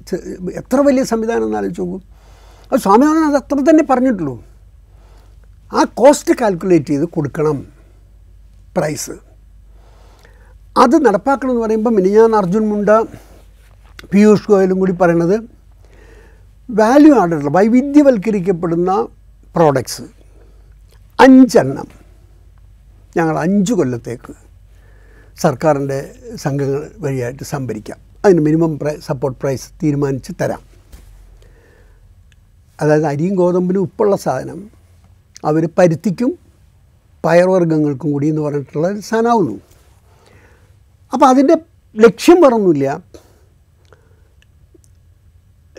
എത്ര 0.54 0.76
വലിയ 0.76 1.04
സംവിധാനം 1.04 1.44
എന്ന് 1.44 1.58
ആലോചിച്ച് 1.58 1.82
നോക്കും. 1.82 2.04
അത് 2.72 2.80
സ്വാമിനാഥൻ 2.80 3.26
അത് 3.26 3.36
അത്ര 3.36 3.70
തന്നെ 3.70 3.84
പറഞ്ഞിട്ടുള്ളൂ. 3.90 4.44
ആ 5.74 5.84
കോസ്റ്റ് 5.84 6.34
കാൽക്കുലേറ്റ് 6.42 6.86
ചെയ്ത് 6.86 7.06
കൊടുക്കണം 7.06 7.68
പ്രൈസ് 8.78 9.12
അത് 10.78 11.06
നടപ്പാക്കണം 11.06 11.52
എന്ന് 11.52 11.62
പറയുമ്പോൾ 11.62 11.90
മിനിഞ്ഞാൻ 11.90 12.36
അർജുൻ 12.36 12.70
മുണ്ട 12.70 12.90
പീയൂഷ് 14.14 14.52
ഗോയലും 14.52 14.80
കൂടി 14.80 14.92
പറയണത് 14.92 15.50
വാല്യൂ 16.72 17.16
ആഡുള്ള 17.16 17.50
വൈവിധ്യവൽക്കരിക്കപ്പെടുന്ന 17.50 19.08
പ്രോഡക്ട്സ് 19.56 20.02
അഞ്ചെണ്ണം 21.20 21.88
ഞങ്ങൾ 23.18 23.40
അഞ്ച് 23.40 23.74
കൊല്ലത്തേക്ക് 23.74 24.34
സർക്കാരിന്റെ 25.42 26.16
സംഘങ്ങൾ 26.36 26.92
വഴിയായിട്ട് 26.98 27.44
സംഭരിക്കാം. 27.44 28.11
അതിന് 28.26 28.42
മിനിമം 28.42 28.80
പ്രൈ 28.80 28.94
സപ്പോർട്ട് 29.06 29.40
പ്രൈസ് 29.40 29.68
തീരുമാനിച്ച് 29.84 30.32
തരാം. 30.42 30.62
അതായത് 32.82 33.06
അരിയും 33.06 33.36
ഗോതമ്പിനും 33.36 33.82
ഉപ്പുള്ള 33.82 34.16
സാധനം 34.16 34.70
അവർ 35.46 35.70
പരുത്തിക്കും 35.78 36.32
പയർവർഗങ്ങൾക്കും 37.26 38.12
കൂടി 38.12 38.28
എന്ന് 38.28 38.42
പറഞ്ഞിട്ടുള്ള 38.42 38.88
ഒരു 38.88 39.00
സാധനമാവുന്നു 39.00 39.56
അപ്പോൾ 41.14 41.26
അതിന്റെ 41.26 41.56
ലക്ഷ്യം 41.96 42.42
പറഞ്ഞില്ല 42.42 43.04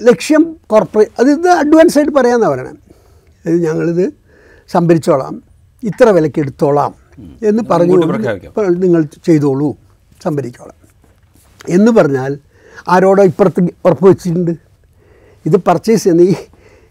ലക്ഷ്യം 0.02 0.56
കോർപ്പറേറ്റ് 0.70 1.12
അത് 1.20 1.30
ഇത് 1.30 1.48
അഡ്വാൻസ് 1.48 1.98
ആയിട്ട് 1.98 2.12
പറയാമെന്നാണ് 2.12 2.52
പറയണേ. 2.52 2.72
ഇത് 3.44 3.56
ഞങ്ങളിത് 3.66 4.04
സംഭരിച്ചോളാം. 4.68 5.42
ഇത്ര 5.82 6.08
വിലയ്ക്ക് 6.08 6.40
എടുത്തോളാം 6.40 6.94
എന്ന് 7.48 7.62
പറഞ്ഞു 7.70 7.96
നിങ്ങൾ 8.84 9.02
ചെയ്തോളൂ. 9.26 9.68
സംഭരിച്ചോളാം 10.22 10.81
എന്ന് 11.68 11.92
പറഞ്ഞാൽ 11.92 12.38
ആരോടോ 12.88 13.22
ഇപ്പുറത്ത് 13.22 13.68
ഉറപ്പ് 13.84 14.08
വെച്ചിട്ടുണ്ട്. 14.08 14.50
ഇത് 15.46 15.56
പർച്ചേസ് 15.56 16.04
ചെയ്യുന്ന 16.04 16.22
ഈ 16.22 16.34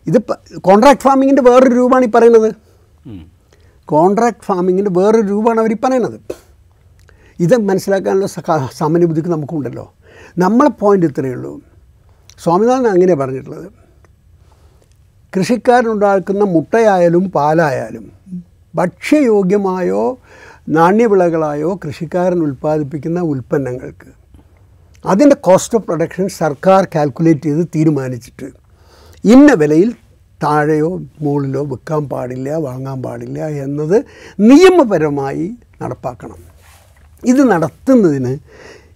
ഇത് 0.08 0.20
കോൺട്രാക്ട് 0.58 1.00
ഫാമിങ്ങിന്റെ 1.00 1.42
വേറൊരു 1.42 1.76
രൂപമാണ് 1.76 2.06
ഈ 2.06 2.10
പറയുന്നത്. 2.10 2.54
കോൺട്രാക്ട് 3.86 4.44
ഫാമിങ്ങിന്റെ 4.44 4.92
വേറൊരു 4.92 5.28
രൂപമാണ് 5.28 5.60
അവർ 5.60 5.72
ഈ 5.72 5.76
പറയുന്നത്. 5.84 6.20
ഇത് 7.40 7.58
മനസ്സിലാക്കാനുള്ള 7.58 8.28
സമനുഭൂതിക്ക് 8.74 9.30
നമുക്കുണ്ടല്ലോ. 9.30 9.94
നമ്മളെ 10.38 10.70
പോയിന്റ് 10.70 11.06
ഇത്രയേ 11.06 11.34
ഉള്ളൂ. 11.34 11.62
സ്വാമിനാഥൻ 12.40 12.88
അങ്ങനെ 12.88 13.16
പറഞ്ഞിട്ടുള്ളത്. 13.16 13.72
കൃഷിക്കാരനുണ്ടാക്കുന്ന 15.38 16.44
മുട്ടയായാലും 16.44 17.32
പാലായാലും 17.32 18.12
ഭക്ഷ്യയോഗ്യമായോ 18.76 20.20
നാണ്യവിളകളായോ 20.70 21.80
കൃഷിക്കാരൻ 21.86 22.40
ഉൽപ്പാദിപ്പിക്കുന്ന 22.40 23.20
ഉൽപ്പന്നങ്ങൾക്ക് 23.20 24.21
അതിന്റെ 25.06 25.36
കോസ്റ്റ് 25.48 25.76
ഓഫ് 25.78 25.86
പ്രൊഡക്ഷൻ 25.88 26.28
സർക്കാർ 26.42 26.82
കാൽക്കുലേറ്റ് 26.96 27.48
ചെയ്ത് 27.50 27.64
തീരുമാനിച്ചിട്ട് 27.76 28.48
ഇന്ന 29.24 29.52
വിലയിൽ 29.62 29.90
താഴെയോ 30.42 30.90
മുകളിലോ 31.24 31.62
വിൽക്കാൻ 31.72 32.04
പാടില്ല 32.12 32.50
വാങ്ങാൻ 32.68 33.02
പാടില്ല 33.06 33.40
എന്നത് 33.66 33.98
നിയമപരമായി 34.50 35.46
നടപ്പാക്കണം. 35.82 36.40
ഇത് 37.24 37.42
നടത്തുന്നതിന് 37.52 38.34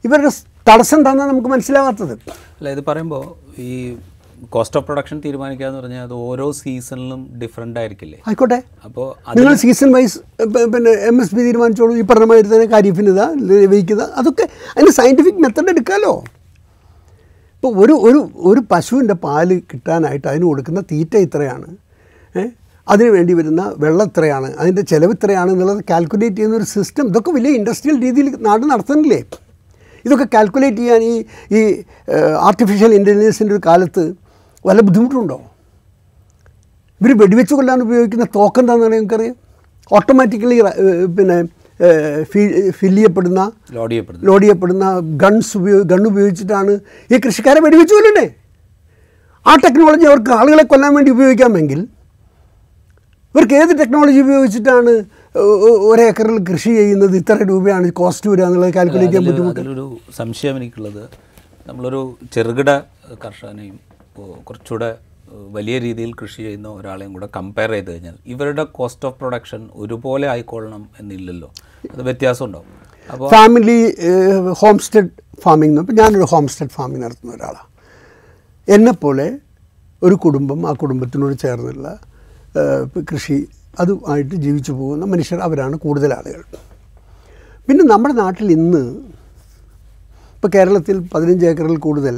ഇവരുടെ 0.05 0.31
തടസ്സം 0.69 0.97
എന്താണെന്നാണ് 0.97 1.31
നമുക്ക് 1.31 1.49
മനസ്സിലാവാത്തത്. 1.53 2.13
അല്ല 2.57 2.69
ഇത് 2.75 2.81
പറയുമ്പോൾ 2.89 3.23
ഈ 3.67 3.71
കോസ്റ്റ് 4.53 4.77
ഓഫ് 4.79 4.85
പ്രൊഡക്ഷൻ 4.87 5.17
തീരുമാനിക്കുക 5.25 5.65
എന്ന് 5.67 5.79
പറഞ്ഞാൽ 5.81 6.03
അത് 6.07 6.15
ഓരോ 6.27 6.45
സീസണിലും 6.59 7.21
ഡിഫറെന്റ് 7.41 7.77
ആയിരിക്കില്ലേ? 7.81 8.17
ആയിക്കോട്ടെ. 8.27 8.59
അപ്പോൾ 8.87 9.07
നിങ്ങൾ 9.37 9.53
സീസൺ 9.63 9.89
വൈസ് 9.95 10.17
പിന്നെ 10.73 10.93
എം 11.09 11.17
എസ് 11.23 11.33
പി 11.35 11.41
തീരുമാനിച്ചോളൂ 11.47 11.93
ഈ 12.01 12.03
പറഞ്ഞ 12.11 12.27
മാതിരി 12.31 12.49
തന്നെ 12.55 12.67
കാര്യത്തിന് 12.73 13.11
ഇതാ 13.15 13.27
ലഭിക്കുക 13.63 14.01
അതൊക്കെ 14.21 14.45
അതിന് 14.75 14.93
സയന്റിഫിക് 14.99 15.41
മെത്തഡ് 15.45 15.71
എടുക്കാമല്ലോ 15.75 16.13
ഇപ്പോൾ 17.57 17.71
ഒരു 17.83 17.93
ഒരു 18.07 18.19
ഒരു 18.49 18.61
പശുവിന്റെ 18.71 19.15
പാൽ 19.25 19.49
കിട്ടാനായിട്ട് 19.71 20.27
അതിന് 20.31 20.45
കൊടുക്കുന്ന 20.49 20.81
തീറ്റ 20.91 21.15
ഇത്രയാണ്? 21.27 21.69
അതിന് 22.87 23.09
വേണ്ടി 23.15 23.33
വരുന്ന 23.37 23.61
വെള്ളം 23.83 24.07
ഇത്രയാണ് 24.11 24.49
അതിന്റെ 24.61 24.83
ചിലവ് 24.91 25.13
ഇത്രയാണ് 25.17 25.49
എന്നുള്ളത് 25.53 25.79
കാൽക്കുലേറ്റ് 25.91 26.35
ചെയ്യുന്ന 26.39 26.57
ഒരു 26.59 26.67
സിസ്റ്റം 26.73 27.05
ഇതൊക്കെ 27.11 27.31
വലിയ 27.37 27.51
ഇൻഡസ്ട്രിയൽ 27.59 27.97
രീതിയിൽ 28.03 28.27
നാട് 28.47 28.65
നടത്തുന്നില്ലേ? 28.71 29.21
ഇതൊക്കെ 30.05 30.27
കാൽക്കുലേറ്റ് 30.35 30.81
ചെയ്യാൻ 30.81 31.03
ഈ 31.11 31.13
ഈ 31.57 31.61
ആർട്ടിഫിഷ്യൽ 32.49 32.91
ഇന്റലിജൻസിന്റെ 32.99 33.53
ഒരു 33.55 33.63
കാലത്ത് 33.69 34.03
വല്ല 34.65 34.81
ബുദ്ധിമുട്ടുണ്ടോ? 34.87 35.37
ഇവർ 37.01 37.11
വെടിവെച്ച് 37.21 37.53
കൊല്ലാൻ 37.57 37.79
ഉപയോഗിക്കുന്ന 37.85 38.25
തോക്കെന്താണെന്ന് 38.37 38.89
നിങ്ങൾക്കറിയാം? 38.93 39.35
ഓട്ടോമാറ്റിക്കലി 39.91 40.57
പിന്നെ 41.17 41.37
ഫിൽ 42.79 42.95
ചെയ്യപ്പെടുന്ന 42.97 43.41
ലോഡ് 44.27 44.43
ചെയ്യപ്പെടുന്ന 44.43 44.85
ഗൺസ് 45.23 45.51
ഉപയോഗ 45.59 45.81
ഗൺ 45.91 46.03
ഉപയോഗിച്ചിട്ടാണ് 46.11 46.73
ഈ 47.09 47.17
കൃഷിക്കാരെ 47.25 47.61
വെടിവെച്ച് 47.65 47.93
കൊല്ലണ്ടേ 47.97 48.25
ആ 49.45 49.53
ടെക്നോളജി 49.65 50.05
അവർക്ക് 50.11 50.31
ആളുകളെ 50.39 50.63
കൊല്ലാൻ 50.71 50.91
വേണ്ടി 50.97 51.11
ഉപയോഗിക്കാമെങ്കിൽ 51.15 51.81
ഇവർക്ക് 53.35 53.55
ഏത് 53.61 53.73
ടെക്നോളജി 53.79 54.19
ഉപയോഗിച്ചിട്ടാണ് 54.25 54.91
ഒരേക്കറിൽ 55.89 56.37
കൃഷി 56.49 56.71
ചെയ്യുന്നത് 56.77 57.15
ഇത്ര 57.21 57.37
രൂപയാണ് 57.49 57.87
കോസ്റ്റ് 57.99 58.29
വരിക 58.31 58.45
എന്നുള്ളത് 58.47 58.73
കാൽക്കുലേറ്റ് 58.77 59.13
ചെയ്യാൻ 59.13 59.25
പറ്റും 59.29 59.49
അതിലൊരു 59.51 59.85
സംശയം 60.19 60.55
എനിക്കുള്ളത്. 60.57 61.03
നമ്മളൊരു 61.67 62.01
ചെറുകിട 62.33 62.69
കർഷകനെയും 63.23 63.75
കുറച്ചുകൂടെ 64.47 64.89
വലിയ 65.55 65.75
രീതിയിൽ 65.85 66.11
കൃഷി 66.21 66.39
ചെയ്യുന്ന 66.45 66.67
ഒരാളെയും 66.79 67.11
കൂടെ 67.15 67.27
കമ്പയർ 67.37 67.71
ചെയ്ത് 67.75 67.89
കഴിഞ്ഞാൽ 67.91 68.17
ഇവരുടെ 68.33 68.63
കോസ്റ്റ് 68.77 69.05
ഓഫ് 69.07 69.17
പ്രൊഡക്ഷൻ 69.21 69.61
ഒരുപോലെ 69.83 70.27
ആയിക്കൊള്ളണം 70.33 70.83
എന്നില്ലല്ലോ. 71.01 71.49
അത് 71.93 72.01
വ്യത്യാസം 72.09 72.43
ഉണ്ടാവും 72.47 72.71
അപ്പോൾ 73.13 73.27
ഫാമിലി 73.35 73.77
ഹോം 74.61 74.77
സ്റ്റെഡ് 74.85 75.11
ഫാമിംഗ് 75.45 75.81
ഇപ്പോൾ 75.83 75.97
ഞാനൊരു 76.01 76.27
ഹോം 76.33 76.45
സ്റ്റെഡ് 76.53 76.73
ഫാമിംഗ് 76.77 77.01
നടത്തുന്ന 77.05 77.33
ഒരാളാണ്. 77.37 77.69
എന്നെപ്പോലെ 78.67 79.27
ഒരു 80.01 80.15
കുടുംബം 80.25 80.59
ആ 80.69 80.71
കുടുംബത്തിനോട് 80.83 81.35
ചേർന്നുള്ള 81.43 81.89
കൃഷി 83.11 83.37
അതുമായിട്ട് 83.81 84.35
ജീവിച്ചു 84.45 84.71
പോകുന്ന 84.79 85.05
മനുഷ്യർ 85.13 85.39
അവരാണ് 85.47 85.75
കൂടുതൽ 85.85 86.11
ആളുകൾ. 86.17 86.43
പിന്നെ 87.67 87.83
നമ്മുടെ 87.91 88.15
നാട്ടിൽ 88.23 88.47
ഇന്ന് 88.57 88.83
ഇപ്പോൾ 90.35 90.49
കേരളത്തിൽ 90.55 90.97
പതിനഞ്ച് 91.13 91.45
ഏക്കറിൽ 91.49 91.77
കൂടുതൽ 91.85 92.15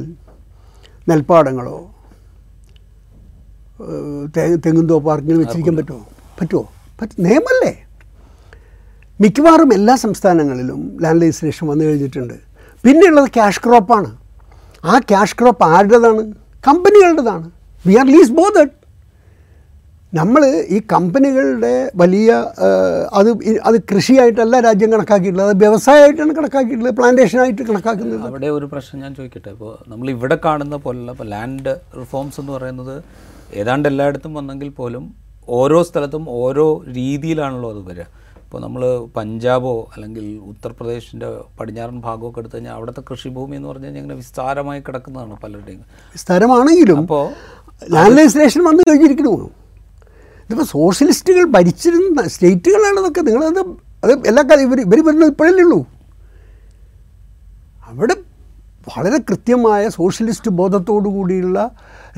നെൽപ്പാടങ്ങളോ 1.10 1.92
ഏഹ്, 3.82 4.28
തേ- 4.38 4.60
തെങ്ങുന്തോപ്പ് 4.66 5.12
ആർക്കെങ്കിലും 5.12 5.40
വെച്ചിരിക്കാൻ 5.40 5.76
പറ്റുമോ? 5.76 6.08
പറ്റുമോ? 6.42 6.72
പറ്റ 7.02 7.10
നിയമല്ലേ. 7.20 7.88
മിക്കവാറും 9.22 9.74
എല്ലാ 9.74 9.96
സംസ്ഥാനങ്ങളിലും 9.96 10.98
ലാൻഡ് 11.02 11.22
രജിസ്ട്രേഷൻ 11.22 11.68
വന്നു 11.68 11.86
കഴിഞ്ഞിട്ടുണ്ട്. 11.86 12.34
പിന്നെയുള്ളത് 12.84 13.30
ക്യാഷ് 13.30 13.62
ക്രോപ്പാണ്. 13.66 14.18
ആ 14.86 15.00
ക്യാഷ് 15.00 15.36
ക്രോപ്പ് 15.40 15.64
ആരുടേതാണ്? 15.64 16.34
കമ്പനികളുടേതാണ്. 16.68 17.52
വി 17.88 17.96
ആർ 17.96 18.06
ലീസ് 18.06 18.32
ബോധഡ് 18.32 18.77
നമ്മൾ 20.14 20.42
ഈ 20.76 20.78
കമ്പനികളുടെ 20.92 21.72
വലിയ 22.02 22.28
അത് 23.20 23.30
അത് 23.68 23.78
കൃഷിയായിട്ടല്ല 23.90 24.60
രാജ്യം 24.66 24.90
കണക്കാക്കിയിട്ടുള്ളത് 24.94 25.50
അത് 25.54 25.60
വ്യവസായമായിട്ടാണ് 25.64 26.34
കണക്കാക്കിയിട്ടുള്ളത് 26.38 26.96
പ്ലാന്റേഷനായിട്ട് 27.00 27.64
കണക്കാക്കുന്നത്. 27.70 28.22
അവിടെ 28.30 28.50
ഒരു 28.58 28.68
പ്രശ്നം 28.74 29.02
ഞാൻ 29.06 29.12
ചോദിക്കട്ടെ. 29.18 29.52
ഇപ്പോൾ 29.56 29.74
നമ്മൾ 29.94 30.10
ഇവിടെ 30.14 30.38
കാണുന്ന 30.46 30.78
പോലുള്ള 30.86 31.12
ഇപ്പോൾ 31.16 31.30
ലാൻഡ് 31.34 31.74
റിഫോംസ് 32.00 32.40
എന്ന് 32.44 32.54
പറയുന്നത് 32.58 32.96
ഏതാണ്ട് 33.62 33.90
എല്ലായിടത്തും 33.92 34.34
വന്നെങ്കിൽ 34.40 34.72
പോലും 34.80 35.04
ഓരോ 35.58 35.82
സ്ഥലത്തും 35.90 36.24
ഓരോ 36.44 36.68
രീതിയിലാണല്ലോ 37.00 37.70
അത് 37.76 37.84
വരിക. 37.90 38.08
ഇപ്പോൾ 38.46 38.60
നമ്മൾ 38.66 38.82
പഞ്ചാബോ 39.20 39.76
അല്ലെങ്കിൽ 39.94 40.26
ഉത്തർപ്രദേശിന്റെ 40.54 41.30
പടിഞ്ഞാറൻ 41.60 41.98
ഭാഗമൊക്കെ 42.08 42.40
എടുത്തു 42.42 42.56
കഴിഞ്ഞാൽ 42.58 42.76
അവിടുത്തെ 42.80 43.02
കൃഷിഭൂമി 43.10 43.56
എന്ന് 43.60 43.70
പറഞ്ഞു 43.72 43.88
കഴിഞ്ഞാൽ 43.88 44.04
ഇങ്ങനെ 44.04 44.20
വിസ്താരമായി 44.24 44.82
കിടക്കുന്നതാണ് 44.88 45.38
പലരുടെയും. 45.46 45.86
വിസ്താരമാണെങ്കിലും 46.18 47.00
അപ്പോൾ 47.06 47.26
ലാൻഡ് 47.96 48.20
രജിസ്ട്രേഷൻ 48.22 48.62
വന്നു 48.72 48.84
കഴിഞ്ഞിരിക്കണു 48.90 49.34
ഇതിപ്പോൾ 50.48 50.64
സോഷ്യലിസ്റ്റുകൾ 50.64 51.44
ഭരിച്ചിരുന്ന 51.44 52.28
സ്റ്റേറ്റുകളാണ് 52.28 53.00
ഇതൊക്കെ. 53.00 53.22
നിങ്ങളത് 53.22 53.62
അത് 54.04 54.12
എല്ലാ 54.28 54.44
കാര്യം 54.44 54.66
ഇവർ 54.68 54.80
ഇവർ 54.80 55.00
വരുന്നത് 55.08 55.30
ഇപ്പോഴല്ലേ 55.30 55.64
ഉള്ളൂ. 55.64 55.80
അവിടെ 57.88 58.16
വളരെ 58.90 59.18
കൃത്യമായ 59.30 59.90
സോഷ്യലിസ്റ്റ് 59.90 60.52
ബോധത്തോടു 60.52 61.10
കൂടിയുള്ള 61.10 61.72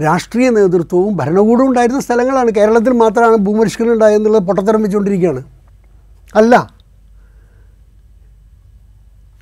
രാഷ്ട്രീയ 0.04 0.50
നേതൃത്വവും 0.50 1.18
ഭരണകൂടവും 1.18 1.68
ഉണ്ടായിരുന്ന 1.68 2.00
സ്ഥലങ്ങളാണ്. 2.00 2.52
കേരളത്തിൽ 2.58 2.94
മാത്രമാണ് 3.04 3.36
ഭൂപരിഷ്കരണം 3.36 3.94
ഉണ്ടായെന്നുള്ളത് 3.94 4.44
പൊട്ടത്തരം 4.44 4.82
വെച്ചുകൊണ്ടിരിക്കുകയാണ്. 4.82 5.42
അല്ല. 6.36 6.56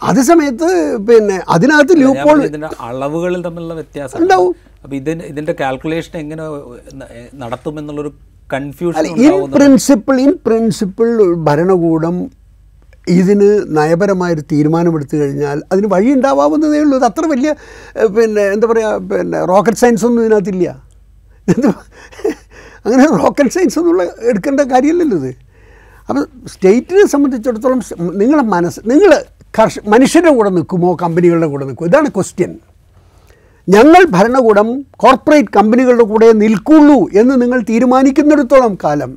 അതേ 0.03 0.21
സമയത്ത് 0.21 0.67
പിന്നെ 1.07 1.41
അതിനകത്ത് 1.49 1.93
ലൂപ്പോൾ 2.01 2.39
അളവുകളിൽ 2.79 3.41
തമ്മിലുള്ള 3.41 3.73
വ്യത്യാസം. 3.73 4.17
ഉണ്ടാവും. 4.23 4.55
അപ്പോൾ 4.83 4.95
ഇതിന്റെ 4.95 5.25
ഇതിന്റെ 5.25 5.55
കാൽക്കുലേഷൻ 5.59 6.19
എങ്ങനെ 6.19 6.43
നടത്തുമെന്നുള്ളൊരു 7.35 8.11
confusion 8.53 9.05
in 9.27 9.37
principle 9.55 10.15
in 10.25 10.33
principle 10.45 11.07
ഭരണകൂടം 11.47 12.17
ഇതിന് 13.15 13.49
നയപരമായൊരു 13.77 14.43
തീരുമാനമെടുത്തു 14.51 15.15
കഴിഞ്ഞാൽ 15.19 15.57
അതിന് 15.71 15.87
വഴി 15.93 16.09
ഉണ്ടാവാവുന്നതേ 16.15 16.79
ഉള്ളൂ. 16.83 16.95
അത് 16.99 17.05
അത്ര 17.09 17.25
വലിയ 17.33 17.51
പിന്നെ 18.15 18.43
എന്താ 18.55 18.67
പറയുക 18.71 18.97
പിന്നെ 19.11 19.39
റോക്കറ്റ് 19.51 19.81
സയൻസ് 19.83 20.05
ഒന്നും 20.07 20.21
ഇതിനകത്തില്ല. 20.25 20.67
അങ്ങനെ 22.85 23.05
റോക്കറ്റ് 23.21 23.53
സയൻസ് 23.57 23.77
ഒന്നുള്ള 23.81 24.03
എടുക്കേണ്ട 24.31 24.61
കാര്യമല്ലല്ലോ 24.73 25.17
ഇത്. 25.21 25.31
അപ്പം 26.09 26.23
സ്റ്റേറ്റിനെ 26.53 27.05
സംബന്ധിച്ചിടത്തോളം 27.13 27.79
നിങ്ങളുടെ 27.79 28.17
നിങ്ങളെ 28.21 28.43
മനസ്സ് 28.55 28.81
നിങ്ങൾ 28.91 29.11
കർഷ 29.57 29.79
മനുഷ്യരുടെ 29.93 30.33
കൂടെ 30.37 30.49
നിൽക്കുമോ? 30.57 30.89
കമ്പനികളുടെ 31.03 31.47
കൂടെ 31.53 31.65
നിൽക്കുമോ? 31.67 31.87
ഇതാണ് 31.91 32.09
ക്വസ്റ്റ്യൻ 32.17 32.51
ഞങ്ങൾ 33.67 34.01
ഭരണകൂടം 34.09 34.67
കോർപ്പറേറ്റ് 34.97 35.53
കമ്പനികളുടെ 35.55 36.03
കൂടെ 36.03 36.27
നിൽക്കുള്ളൂ 36.41 36.99
എന്ന് 37.19 37.41
നിങ്ങൾ 37.41 37.59
തീരുമാനിക്കുന്നിടത്തോളം 37.69 38.73
കാലം 38.83 39.11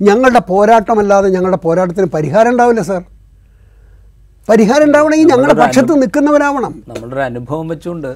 ഞങ്ങളുടെ 0.00 0.40
പോരാട്ടമല്ലാതെ 0.50 1.28
ഞങ്ങളുടെ 1.28 1.58
പോരാട്ടത്തിന് 1.58 2.08
പരിഹാരം 2.08 2.50
ഉണ്ടാവില്ല 2.50 2.82
സാർ. 2.82 3.00
പരിഹാരം 4.48 4.84
ഉണ്ടാവണമെങ്കിൽ 4.84 5.28
ഞങ്ങളുടെ 5.32 5.56
പക്ഷത്ത് 5.62 5.94
നിൽക്കുന്നവരാവണം. 6.02 6.74
നമ്മളുടെ 6.88 7.22
അനുഭവം 7.22 7.66
വെച്ചുകൊണ്ട് 7.68 8.10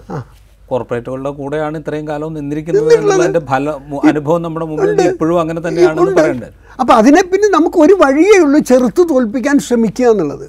കോർപ്പറേറ്റുകളുടെ 0.68 1.31
കൂടെയാണ് 1.31 1.77
ഇത്രയും 1.79 2.07
കാലം 2.09 2.31
നിന്നിരിക്കുന്നത് 2.35 2.92
എന്നുള്ളതിന്റെ 2.95 3.42
ഫല 3.51 3.66
അനുഭവം 4.11 4.40
നമ്മുടെ 4.42 4.66
മുമ്പിൽ 4.66 5.03
ഇപ്പോഴും 5.07 5.38
അങ്ങനെ 5.40 5.61
തന്നെയാണെന്ന് 5.66 6.14
പറയേണ്ടത് 6.21 6.55
അപ്പോൾ 6.81 6.95
അതിനെ 6.95 7.23
പിന്നെ 7.33 7.49
നമുക്ക് 7.57 7.79
ഒരു 7.79 7.95
വഴിയേ 8.03 8.37
ഉള്ളൂ 8.40 8.59
ചെറുത്ത് 8.71 9.03
തോൽപ്പിക്കാൻ 9.11 9.57
ശ്രമിക്കുക 9.61 10.07
എന്നുള്ളത്. 10.12 10.47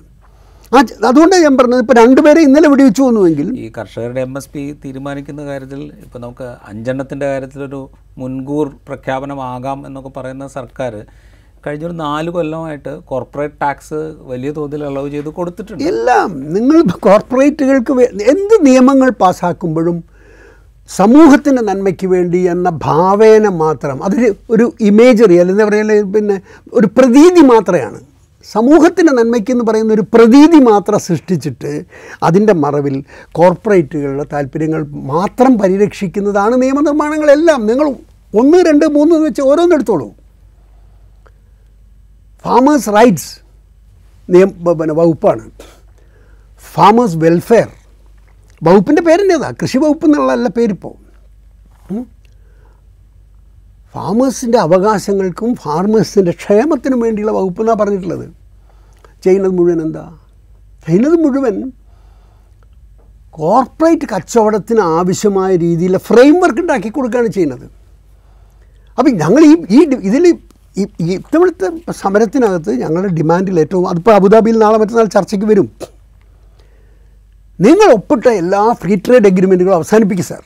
ആ 0.73 0.79
ച- 0.81 0.95
ഞാൻ 1.39 1.53
പറഞ്ഞത്. 1.57 1.81
ഇപ്പോൾ 1.83 1.97
രണ്ടുപേരെ 1.99 2.39
ഇന്നലെ 2.41 2.67
വെടിവെച്ചു 2.67 3.01
വന്നുവെങ്കിൽ 3.03 3.47
ഈ 3.57 3.67
കർഷകരുടെ 3.75 4.21
എം 4.21 4.33
എസ് 4.37 4.49
പി 4.49 4.63
തീരുമാനിക്കുന്ന 4.81 5.41
കാര്യത്തിൽ 5.45 5.81
ഇപ്പൊ 6.03 6.17
നമുക്ക് 6.19 6.47
അഞ്ചെണ്ണത്തിന്റെ 6.69 7.27
കാര്യത്തിലൊരു 7.27 7.81
മുൻകൂർ 8.17 8.67
പ്രഖ്യാപനമാകാം 8.87 9.79
എന്നൊക്കെ 9.87 10.11
പറയുന്ന 10.17 10.47
സർക്കാർ 10.55 10.93
കഴിഞ്ഞൊരു 11.65 11.95
നാല് 11.99 12.29
കൊല്ലമായിട്ട് 12.31 12.93
കോർപ്പറേറ്റ് 13.05 13.59
ടാക്സ് 13.61 13.99
വലിയ 14.31 14.51
തോതിൽ 14.55 14.81
അളവ് 14.87 15.09
ചെയ്ത് 15.11 15.29
കൊടുത്തിട്ടുണ്ട്. 15.31 15.83
എല്ലാം 15.91 16.27
നിങ്ങൾ 16.55 16.77
കോർപ്പറേറ്റുകൾക്ക് 17.05 17.93
എന്ത് 18.33 18.55
നിയമങ്ങൾ 18.65 19.09
പാസ്സാക്കുമ്പോഴും 19.21 19.99
സമൂഹത്തിന്റെ 20.89 21.61
നന്മയ്ക്ക് 21.67 22.07
വേണ്ടി 22.13 22.39
എന്ന 22.53 22.69
ഭാവേന 22.83 23.45
മാത്രം. 23.61 23.97
അതൊരു 24.03 24.29
ഒരു 24.49 24.65
ഇമേജറി 24.83 25.35
അല്ലെങ്കിൽ 25.41 25.65
പറയുന്നത് 25.65 26.09
പിന്നെ 26.15 26.37
ഒരു 26.73 26.87
പ്രതീതി 26.97 27.43
മാത്രമാണ് 27.47 27.99
സമൂഹത്തിന്റെ 28.51 29.13
നന്മയ്ക്ക് 29.13 29.51
എന്ന് 29.51 29.65
പറയുന്ന 29.65 29.93
ഒരു 29.93 30.01
പ്രതീതി 30.01 30.59
മാത്രം 30.63 30.99
സൃഷ്ടിച്ചിട്ട് 30.99 31.83
അതിന്റെ 32.23 32.53
മറവിൽ 32.53 33.03
കോർപ്പറേറ്റുകളുടെ 33.31 34.25
താല്പര്യങ്ങൾ 34.33 34.85
മാത്രം 34.91 35.57
പരിരക്ഷിക്കുന്നതാണ് 35.57 36.61
നിയമനിർമ്മാണങ്ങളെല്ലാം. 36.61 37.65
നിങ്ങൾ 37.65 37.87
ഒന്ന് 38.39 38.57
രണ്ട് 38.57 38.85
മൂന്ന് 38.85 39.15
വെച്ച് 39.15 39.41
ഓരോന്നെടുത്തോളൂ 39.41 40.09
ഫാമേഴ്സ് 42.45 42.89
റൈറ്റ്സ് 42.89 43.31
നിയമ 44.29 44.73
പിന്നെ 44.73 44.93
വകുപ്പാണ്. 44.93 45.51
ഫാമേഴ്സ് 46.57 47.17
വെൽഫെയർ 47.17 47.69
വകുപ്പിന്റെ 48.63 49.01
പേരെന്നേതാണ് 49.01 49.55
കൃഷി 49.61 49.77
വകുപ്പ് 49.77 50.05
എന്നുള്ളതല്ല 50.05 50.47
പേരിപ്പോൾ. 50.47 51.02
ഫാമേഴ്സിന്റെ 53.95 54.57
അവകാശങ്ങൾക്കും 54.57 55.49
ഫാർമേഴ്സിന്റെ 55.63 56.31
ക്ഷേമത്തിനും 56.41 56.99
വേണ്ടിയുള്ള 56.99 57.31
വകുപ്പ് 57.37 57.61
എന്നാണ് 57.61 57.79
പറഞ്ഞിട്ടുള്ളത്. 57.79 58.25
ചെയ്യുന്നത് 59.23 59.53
മുഴുവൻ 59.57 59.79
എന്താ? 59.85 60.03
ചെയ്യുന്നത് 60.85 61.17
മുഴുവൻ 61.23 61.57
കോർപ്പറേറ്റ് 63.37 64.07
കച്ചവടത്തിന് 64.13 64.81
ആവശ്യമായ 64.97 65.51
രീതിയിലുള്ള 65.55 65.99
ഫ്രെയിം 66.07 66.35
വർക്ക് 66.43 66.61
ഉണ്ടാക്കി 66.63 66.89
കൊടുക്കുകയാണ് 66.89 67.27
ചെയ്യുന്നത്. 67.27 67.65
അപ്പം 68.97 69.11
ഞങ്ങൾ 69.21 69.41
ഈ 69.49 69.53
ഈ 69.77 69.79
ഇതിൽ 70.09 70.25
ഇത്തവണത്തെ 71.15 71.67
സമരത്തിനകത്ത് 72.01 72.71
ഞങ്ങളുടെ 72.83 73.13
ഡിമാൻഡിൽ 73.19 73.59
ഏറ്റവും 73.59 73.87
അതിപ്പോൾ 73.89 74.13
അബുദാബിയിൽ 74.19 74.57
നാളെ 74.63 74.77
മറ്റന്നാൾ 74.77 75.07
ചർച്ചയ്ക്ക് 75.15 75.47
വരും. 75.51 75.67
നിങ്ങൾ 77.59 77.87
ഒപ്പിട്ട 77.97 78.27
എല്ലാ 78.41 78.61
ഫ്രീ 78.81 78.95
ട്രേഡ് 79.07 79.27
എഗ്രിമെന്റുകളും 79.31 79.75
അവസാനിപ്പിക്കും 79.75 80.27
സാർ. 80.31 80.43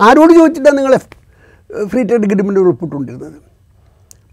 ആരോട് 0.00 0.32
ചോദിച്ചിട്ടാണ് 0.38 0.78
നിങ്ങൾ 0.78 0.94
ഫ്രീ 1.86 2.02
ട്രേഡ് 2.02 2.24
എഗ്രിമെന്റുകൾ 2.24 2.66
ഉൾപ്പെട്ടുകൊണ്ടിരുന്നത്. 2.66 3.32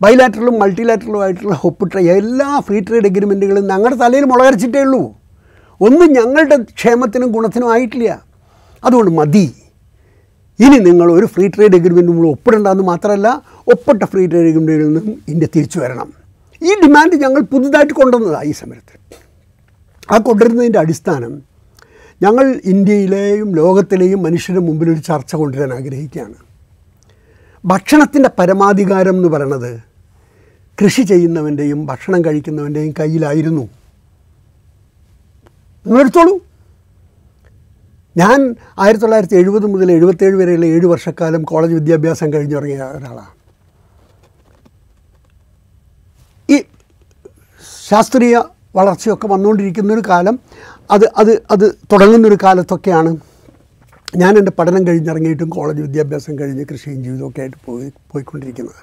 ബൈലാറ്ററലും 0.01 0.59
മൾട്ടിലാറ്ററലും 0.59 1.21
ആയിട്ടുള്ള 1.21 1.59
ഒപ്പിട്ട 1.63 1.97
എല്ലാ 1.97 2.59
ഫ്രീ 2.59 2.79
ട്രേഡ് 2.79 3.05
എഗ്രിമെന്റുകളും 3.05 3.67
ഞങ്ങളുടെ 3.67 3.95
തലയിൽ 3.95 4.23
മുളകരച്ചിട്ടേ 4.23 4.79
ഉള്ളൂ. 4.79 5.15
ഒന്നും 5.81 6.13
ഞങ്ങളുടെ 6.13 6.57
ക്ഷേമത്തിനും 6.63 7.31
ഗുണത്തിനും 7.31 7.71
ആയിട്ടില്ല. 7.71 8.21
അതുകൊണ്ട് 8.83 9.11
മതി. 9.11 9.53
ഇനി 10.59 10.77
നിങ്ങൾ 10.77 11.11
ഒരു 11.11 11.25
ഫ്രീ 11.25 11.47
ട്രേഡ് 11.47 11.75
എഗ്രിമെന്റ് 11.75 12.11
നമ്മൾ 12.11 12.27
ഒപ്പിടണ്ടെന്ന് 12.27 12.83
മാത്രമല്ല 12.83 13.41
ഒപ്പിട്ട 13.67 14.03
ഫ്രീ 14.03 14.27
ട്രേഡ് 14.27 14.47
എഗ്രിമെന്റുകളിൽ 14.47 14.87
നിന്നും 14.87 15.23
ഇന്ത്യ 15.27 15.47
തിരിച്ചു 15.55 15.79
വരണം. 15.79 16.13
ഈ 16.63 16.73
ഡിമാൻഡ് 16.85 17.15
ഞങ്ങൾ 17.15 17.41
പുതുതായിട്ട് 17.41 17.93
കൊണ്ടുവന്നതാണ് 17.93 18.45
ഈ 18.45 18.51
സമയത്ത് 18.51 18.99
ആ 20.13 20.17
കൊണ്ടുവരുന്നതിന്റെ 20.17 20.79
അടിസ്ഥാനം 20.79 21.41
ഞങ്ങൾ 22.21 22.61
ഇന്ത്യയിലെയും 22.65 23.55
ലോകത്തിലെയും 23.55 24.23
മനുഷ്യരുടെ 24.23 24.65
മുമ്പിൽ 24.65 24.89
ഒരു 24.89 24.99
ചർച്ച 24.99 25.35
കൊണ്ടുവരാൻ 25.35 25.73
ആഗ്രഹിക്കുകയാണ്. 25.73 26.33
ഭക്ഷണത്തിന്റെ 27.65 28.29
പരമാധികാരം 28.39 29.15
എന്ന് 29.15 29.27
പറയണത് 29.27 29.79
കൃഷി 30.83 31.01
ചെയ്യുന്നവന്റെയും 31.01 31.85
ഭക്ഷണം 31.85 32.25
കഴിക്കുന്നവന്റെയും 32.25 32.93
കയ്യിലായിരുന്നു. 32.99 33.69
നിങ്ങളെടുത്തോളൂ. 35.85 36.39
ഞാൻ 38.17 38.55
ആയിരത്തി 38.79 39.01
തൊള്ളായിരത്തി 39.01 39.35
എഴുപത് 39.35 39.65
മുതൽ 39.65 39.91
എഴുപത്തേഴ് 39.91 40.35
വരെയുള്ള 40.35 40.65
ഏഴ് 40.65 40.85
വർഷക്കാലം 40.85 41.43
കോളേജ് 41.43 41.73
വിദ്യാഭ്യാസം 41.73 42.33
കഴിഞ്ഞിറങ്ങിയ 42.33 42.83
ഒരാളാണ്. 42.83 43.27
ഈ 46.49 46.63
ശാസ്ത്രീയ 47.89 48.43
വളർച്ചയൊക്കെ 48.75 49.27
വന്നുകൊണ്ടിരിക്കുന്നൊരു 49.27 50.03
കാലം 50.09 50.39
അത് 50.91 51.11
അത് 51.17 51.43
അത് 51.51 51.71
തുടങ്ങുന്നൊരു 51.91 52.37
കാലത്തൊക്കെയാണ് 52.43 53.17
ഞാൻ 54.15 54.37
എന്റെ 54.37 54.51
പഠനം 54.51 54.87
കഴിഞ്ഞിറങ്ങിയിട്ടും 54.87 55.49
കോളേജ് 55.49 55.81
വിദ്യാഭ്യാസം 55.81 56.39
കഴിഞ്ഞ് 56.39 56.65
കൃഷിയും 56.71 57.03
ജീവിതമൊക്കെ 57.03 57.41
ആയിട്ട് 57.41 57.57
പോയി 57.65 57.91
പോയിക്കൊണ്ടിരിക്കുന്നത്. 58.11 58.75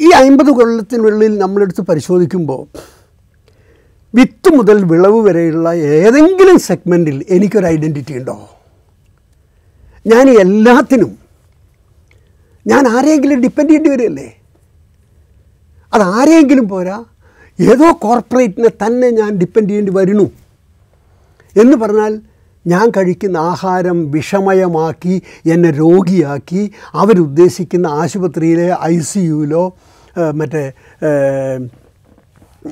ഈ 0.00 0.10
അമ്പത് 0.10 0.46
കൊല്ലത്തിനുള്ളിൽ 0.46 1.38
നമ്മളെടുത്ത് 1.38 1.80
പരിശോധിക്കുമ്പോൾ 1.80 2.66
വിത്ത് 4.14 4.54
മുതൽ 4.54 4.84
വിളവ് 4.84 5.28
വരെയുള്ള 5.28 5.72
ഏതെങ്കിലും 5.72 6.58
സെഗ്മെന്റിൽ 6.58 7.24
എനിക്കൊരു 7.28 7.66
ഐഡന്റിറ്റി 7.66 8.18
ഉണ്ടോ? 8.18 8.50
ഞാൻ 10.06 10.30
എല്ലാത്തിനും 10.30 11.18
ഞാൻ 12.66 12.88
ആരെങ്കിലും 12.88 13.40
ഡിപ്പെൻഡ് 13.40 13.70
ചെയ്യേണ്ടി 13.70 14.30
അത് 15.94 16.02
ആരെങ്കിലും 16.02 16.68
പോരാ? 16.68 17.04
ഏതോ 17.60 17.92
കോർപ്പറേറ്റിനെ 17.92 18.68
തന്നെ 18.68 19.10
ഞാൻ 19.10 19.38
ഡിപ്പെൻഡ് 19.38 19.68
ചെയ്യേണ്ടി 19.68 19.92
വരുന്നു. 19.92 20.43
എന്ന് 21.56 21.76
പറഞ്ഞാൽ 21.76 22.20
ഞാൻ 22.66 22.90
കഴിക്കുന്ന 22.90 23.36
ആഹാരം 23.36 24.10
വിഷമയമാക്കി 24.10 25.22
എന്നെ 25.52 25.70
രോഗിയാക്കി 25.70 26.72
അവരുദ്ദേശിക്കുന്ന 26.94 27.86
ആശുപത്രിയിലെ 27.86 28.76
ഐ 28.82 28.98
സി 28.98 29.18
യുയിലോ 29.18 29.76
മറ്റേ 30.34 30.72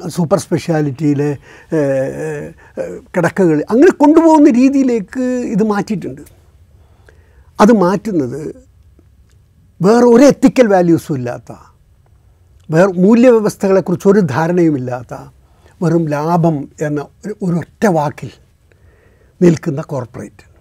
സൂപ്പർ 0.09 0.39
സ്പെഷ്യാലിറ്റിയിലെ 0.39 1.39
കിടക്കകൾ 3.17 3.65
അങ്ങനെ 3.71 3.91
കൊണ്ടുപോകുന്ന 3.91 4.51
രീതിയിലേക്ക് 4.51 5.23
ഇത് 5.23 5.63
മാറ്റിയിട്ടുണ്ട്. 5.63 6.21
അത് 7.61 7.73
മാറ്റുന്നത് 7.73 8.55
വേറെ 9.83 10.05
ഒരു 10.05 10.25
എത്തിക്കൽ 10.25 10.67
വാല്യൂസും 10.67 11.17
ഇല്ലാത്ത 11.17 11.53
വേറെ 12.71 12.93
മൂല്യവ്യവസ്ഥകളെക്കുറിച്ച് 12.93 14.09
ഒരു 14.09 14.21
ധാരണയുമില്ലാത്ത 14.21 15.15
വെറും 15.83 16.09
ലാഭം 16.09 16.69
എന്ന 16.81 17.07
ഒരു 17.27 17.35
ഒരൊറ്റ 17.43 17.87
വാക്കിൽ 17.87 18.31
നിൽക്കുന്ന 19.43 19.81
കോർപ്പറേറ്റ് 19.81 20.53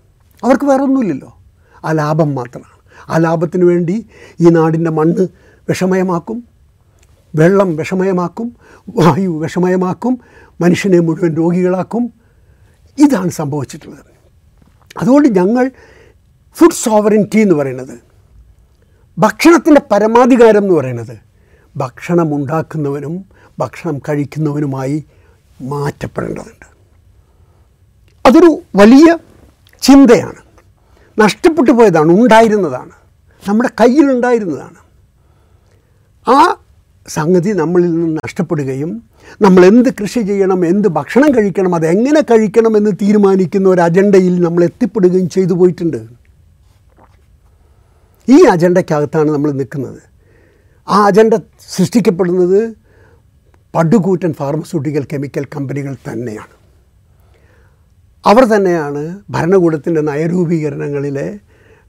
അവർക്ക് 0.46 0.66
വേറെ 0.66 0.84
ഒന്നുമില്ലല്ലോ 0.84 1.38
ആ 1.86 1.92
ലാഭം 1.92 2.36
മാത്രമാണ്. 2.36 3.12
ആ 3.12 3.18
ലാഭത്തിന് 3.18 3.66
വേണ്ടി 3.66 4.06
ഈ 4.40 4.50
നാടിന്റെ 4.50 4.92
മണ്ണ് 4.92 5.28
വിഷമയമാക്കും 5.70 6.44
വെള്ളം 7.36 7.76
വിഷമയമാക്കും 7.76 8.56
വായു 8.96 9.30
വിഷമയമാക്കും 9.30 10.20
മനുഷ്യനെ 10.62 11.00
മുഴുവൻ 11.00 11.36
രോഗികളാക്കും. 11.36 12.14
ഇതാണ് 12.98 13.30
സംഭവിച്ചിട്ടുള്ളത്. 13.30 14.12
അതുകൊണ്ട് 15.00 15.30
ഞങ്ങൾ 15.30 15.72
ഫുഡ് 16.56 16.72
സോവറിന്റി 16.72 17.40
എന്ന് 17.40 17.56
പറയുന്നത് 17.56 18.00
ഭക്ഷണത്തിന്റെ 19.20 19.82
പരമാധികാരം 19.92 20.64
എന്ന് 20.64 20.74
പറയുന്നത് 20.74 21.18
ഭക്ഷണം 21.78 22.36
ഉണ്ടാക്കുന്നവനും 22.36 23.26
ഭക്ഷണം 23.60 24.02
കഴിക്കുന്നവനുമായി 24.10 25.06
മാറ്റപ്പെടേണ്ടതുണ്ട്. 25.62 26.71
അതൊരു 28.26 28.62
വലിയ 28.76 29.18
ചിന്തയാണ്. 29.82 30.42
നഷ്ടപ്പെട്ടു 31.20 31.72
പോയതാണ് 31.72 32.12
ഉണ്ടായിരുന്നതാണ്. 32.12 32.92
നമ്മുടെ 33.48 33.70
കയ്യിലുണ്ടായിരുന്നതാണ് 33.80 34.80
ആ 36.30 36.56
സംഗതി 37.08 37.50
നമ്മളിൽ 37.50 37.92
നിന്ന് 37.92 38.18
നഷ്ടപ്പെടുകയും 38.18 39.04
നമ്മൾ 39.42 39.66
എന്ത് 39.66 39.90
കൃഷി 39.90 40.20
ചെയ്യണം 40.20 40.66
എന്ത് 40.66 40.88
ഭക്ഷണം 40.88 41.36
കഴിക്കണം 41.36 41.76
അതെങ്ങനെ 41.76 42.22
കഴിക്കണം 42.22 42.78
എന്ന് 42.78 42.92
തീരുമാനിക്കുന്ന 42.92 43.70
ഒരു 43.70 43.82
അജണ്ടയിൽ 43.82 44.42
നമ്മൾ 44.42 44.64
എത്തിപ്പെടുകയും 44.64 45.30
ചെയ്തു 45.30 45.54
പോയിട്ടുണ്ട്. 45.54 45.98
ഈ 48.30 48.44
അജണ്ടയ്ക്കകത്താണ് 48.46 49.32
നമ്മൾ 49.32 49.52
നിൽക്കുന്നത്. 49.52 50.02
ആ 50.90 51.06
അജണ്ട 51.06 51.34
സൃഷ്ടിക്കപ്പെടുന്നത് 51.76 52.74
പടുകൂറ്റൻ 53.76 54.34
ഫാർമസ്യൂട്ടിക്കൽ 54.34 55.08
കെമിക്കൽ 55.14 55.46
കമ്പനികൾ 55.46 55.96
തന്നെയാണ്. 56.12 56.61
അവർ 58.26 58.44
തന്നെയാണ് 58.44 59.20
ഭരണകൂടത്തിന്റെ 59.30 60.02
നയരൂപീകരണങ്ങളിലെ 60.02 61.40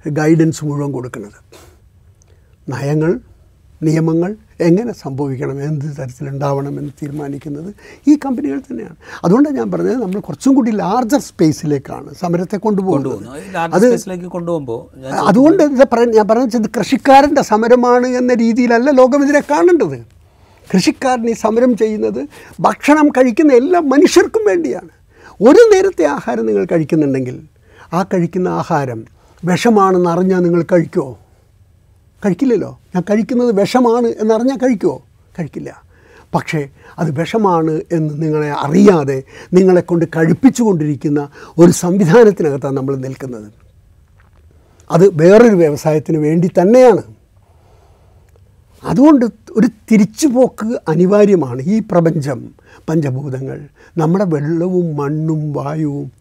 ഗൈഡൻസ് 0.08 0.64
മുഴുവൻ 0.64 0.92
കൊടുക്കുന്നത്. 0.92 1.38
നയങ്ങൾ 2.68 3.20
നിയമങ്ങൾ 3.82 4.36
എങ്ങനെ 4.60 4.92
സംഭവിക്കണം 4.92 5.64
എന്ത് 5.64 5.84
തരത്തിലുണ്ടാവണം 5.84 6.78
എന്ന് 6.78 6.90
തീരുമാനിക്കുന്നത് 7.02 7.74
ഈ 8.08 8.14
കമ്പനികൾ 8.24 8.58
തന്നെയാണ്. 8.58 8.96
അതുകൊണ്ടാണ് 9.24 9.56
ഞാൻ 9.56 9.70
പറഞ്ഞത് 9.72 9.96
നമ്മൾ 10.02 10.20
കുറച്ചും 10.20 10.54
കൂടി 10.54 10.70
ലാർജർ 10.70 11.20
സ്പേസിലേക്കാണ് 11.20 12.14
സമരത്തെ 12.20 12.56
കൊണ്ടുപോകുന്നത്. 12.56 13.24
കൊണ്ടുപോകുമ്പോൾ 14.26 14.80
അതുകൊണ്ട് 15.30 15.62
ഇത് 15.62 15.84
പറയാൻ 15.92 16.10
ഞാൻ 16.10 16.28
പറഞ്ഞത് 16.28 16.70
കൃഷിക്കാരന്റെ 16.78 17.42
സമരമാണ് 17.42 18.06
എന്ന 18.06 18.34
രീതിയിലല്ല 18.34 18.90
ലോകം 18.90 19.24
ഇതിനെ 19.24 19.42
കാണേണ്ടത്. 19.50 19.98
കൃഷിക്കാരൻ 20.74 21.28
ഈ 21.30 21.32
സമരം 21.32 21.76
ചെയ്യുന്നത് 21.76 22.20
ഭക്ഷണം 22.60 23.08
കഴിക്കുന്ന 23.08 23.52
എല്ലാ 23.52 23.80
മനുഷ്യർക്കും 23.80 24.44
വേണ്ടിയാണ്. 24.50 25.01
ഒരു 25.42 25.70
നേരത്തെ 25.74 26.04
ആഹാരം 26.04 26.46
നിങ്ങൾ 26.46 26.66
കഴിക്കുന്നുണ്ടെങ്കിൽ 26.72 27.42
ആ 27.92 28.02
കഴിക്കുന്ന 28.02 28.48
ആഹാരം 28.48 29.04
വിഷമാണെന്ന് 29.44 30.10
അറിഞ്ഞാൽ 30.10 30.40
നിങ്ങൾ 30.40 30.64
കഴിക്കുമോ 30.72 31.18
കഴിക്കില്ലല്ലോ. 32.24 32.78
ഞാൻ 32.94 33.04
കഴിക്കുന്നത് 33.10 33.60
വിഷമാണ് 33.60 34.06
എന്നറിഞ്ഞാൽ 34.06 34.56
കഴിക്കുമോ 34.56 35.02
കഴിക്കില്ല. 35.38 35.82
പക്ഷേ 36.34 36.68
അത് 36.98 37.20
വിഷമാണ് 37.20 37.80
എന്ന് 37.92 38.22
നിങ്ങളെ 38.22 38.50
അറിയാതെ 38.50 39.22
നിങ്ങളെ 39.52 39.80
കൊണ്ട് 39.80 40.04
കഴിപ്പിച്ചുകൊണ്ടിരിക്കുന്ന 40.16 41.28
ഒരു 41.58 41.70
സംവിധാനത്തിനകത്താണ് 41.70 42.76
നമ്മൾ 42.76 42.96
നിൽക്കുന്നത്. 42.96 43.52
അത് 44.90 45.10
വേറൊരു 45.14 45.54
വ്യവസായത്തിന് 45.54 46.18
വേണ്ടി 46.18 46.50
തന്നെയാണ്. 46.60 47.02
അതുകൊണ്ട് 48.84 49.24
ഒരു 49.56 49.68
തിരിച്ചുപോക്ക് 49.92 50.80
അനിവാര്യമാണ് 50.88 51.62
ഈ 51.62 51.82
പ്രപഞ്ചം. 51.90 52.54
പഞ്ചഭൂതങ്ങൾ 52.88 53.68
നമ്മുടെ 53.98 54.24
വെള്ളവും 54.24 54.96
മണ്ണും 54.96 55.52
വായുവും 55.52 56.12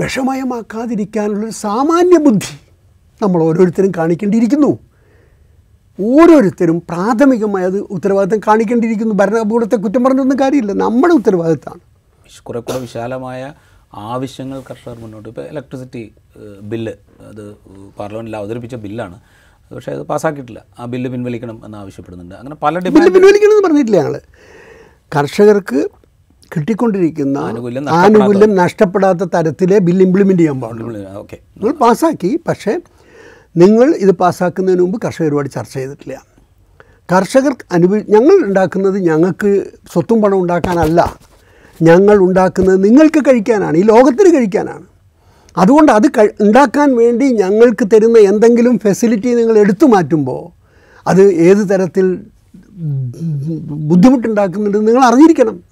വിഷമയമാക്കാതിരിക്കാനുള്ളൊരു 0.00 1.52
സാമാന്യ 1.52 2.18
ബുദ്ധി 2.18 2.54
നമ്മൾ 3.22 3.42
ഓരോരുത്തരും 3.42 3.92
കാണിക്കേണ്ടിയിരിക്കുന്നു. 3.96 4.78
ഓരോരുത്തരും 6.00 6.80
പ്രാഥമികമായ 6.80 7.64
അത് 7.64 7.78
ഉത്തരവാദിത്തം 7.80 8.40
കാണിക്കേണ്ടിയിരിക്കുന്നു. 8.46 9.14
ഭരണകൂടത്തെ 9.14 9.76
കുറ്റം 9.76 10.04
പറഞ്ഞൊന്നും 10.04 10.38
കാര്യമില്ല. 10.40 10.72
നമ്മുടെ 10.72 11.14
ഉത്തരവാദിത്തമാണ്. 11.14 11.80
കുറെ 12.42 12.60
കുറെ 12.60 12.78
വിശാലമായ 12.78 13.52
ആവശ്യങ്ങൾ 13.94 14.62
കർഷകർ 14.70 14.98
മുന്നോട്ട് 14.98 15.28
ഇപ്പോൾ 15.28 15.40
ഇലക്ട്രിസിറ്റി 15.40 16.12
ബില്ല് 16.62 16.92
അത് 17.28 17.56
പാർലമെന്റിൽ 17.98 18.36
അവതരിപ്പിച്ച 18.36 18.74
ബില്ലാണ് 18.74 19.20
പക്ഷേ 19.74 19.92
അത് 19.92 20.02
പാസ്സാക്കിയിട്ടില്ല. 20.02 20.64
ആ 20.78 20.84
ബില്ല് 20.84 21.10
പിൻവലിക്കണം 21.10 21.62
എന്ന് 21.64 21.78
ആവശ്യപ്പെടുന്നുണ്ട്. 21.78 22.34
അങ്ങനെ 22.34 22.54
പല 22.54 22.78
ഡിമാൻഡ് 22.78 23.12
പിൻവലിക്കണമെന്ന് 23.14 23.64
പറഞ്ഞിട്ടില്ല 23.68 24.00
ഞങ്ങൾ 24.00 24.20
കർഷകർക്ക് 25.16 25.88
കിട്ടിക്കൊണ്ടിരിക്കുന്ന 26.56 27.38
ആനുകൂല്യം 27.38 27.88
ആനുകൂല്യം 27.90 28.54
നഷ്ടപ്പെടാത്ത 28.54 29.18
തരത്തിലെ 29.18 29.78
ബില്ല് 29.78 30.04
ഇംപ്ലിമെന്റ് 30.04 30.40
ചെയ്യാൻ 30.40 30.60
പാടുള്ളൂ. 30.60 31.12
ഓക്കെ. 31.14 31.38
നിങ്ങൾ 31.58 31.72
പാസ്സാക്കി. 31.72 32.40
പക്ഷേ 32.48 32.80
നിങ്ങൾ 33.56 33.94
ഇത് 33.94 34.10
പാസ്സാക്കുന്നതിന് 34.10 34.82
മുമ്പ് 34.82 35.02
കർഷകരുമായിട്ട് 35.02 35.54
ചർച്ച 35.54 35.74
ചെയ്തിട്ടില്ല. 35.74 36.22
കർഷകർ 37.12 37.54
അനുഭവി 37.72 38.00
ഞങ്ങൾ 38.08 38.34
ഉണ്ടാക്കുന്നത് 38.34 38.98
ഞങ്ങൾക്ക് 38.98 39.66
സ്വത്തും 39.92 40.22
പണം 40.22 40.40
ഉണ്ടാക്കാനല്ല. 40.40 41.18
ഞങ്ങൾ 41.82 42.16
ഉണ്ടാക്കുന്നത് 42.18 42.84
നിങ്ങൾക്ക് 42.84 43.20
കഴിക്കാനാണ്. 43.28 43.76
ഈ 43.76 43.82
ലോകത്തിന് 43.82 44.36
കഴിക്കാനാണ്. 44.36 44.89
അതുകൊണ്ട് 45.56 45.92
അത് 45.92 46.06
ഉണ്ടാക്കാൻ 46.40 46.96
വേണ്ടി 46.96 47.24
ഞങ്ങൾക്ക് 47.24 47.84
തരുന്ന 47.94 48.18
എന്തെങ്കിലും 48.18 48.78
ഫെസിലിറ്റി 48.78 49.34
നിങ്ങൾ 49.34 49.58
എടുത്തു 49.58 49.86
മാറ്റുമ്പോൾ 49.86 50.42
അത് 51.06 51.22
ഏത് 51.32 51.70
തരത്തിൽ 51.70 52.18
ബുദ്ധിമുട്ടുണ്ടാക്കുന്നുണ്ടെന്ന് 53.90 54.88
നിങ്ങൾ 54.88 55.04
അറിഞ്ഞിരിക്കണം. 55.04 55.62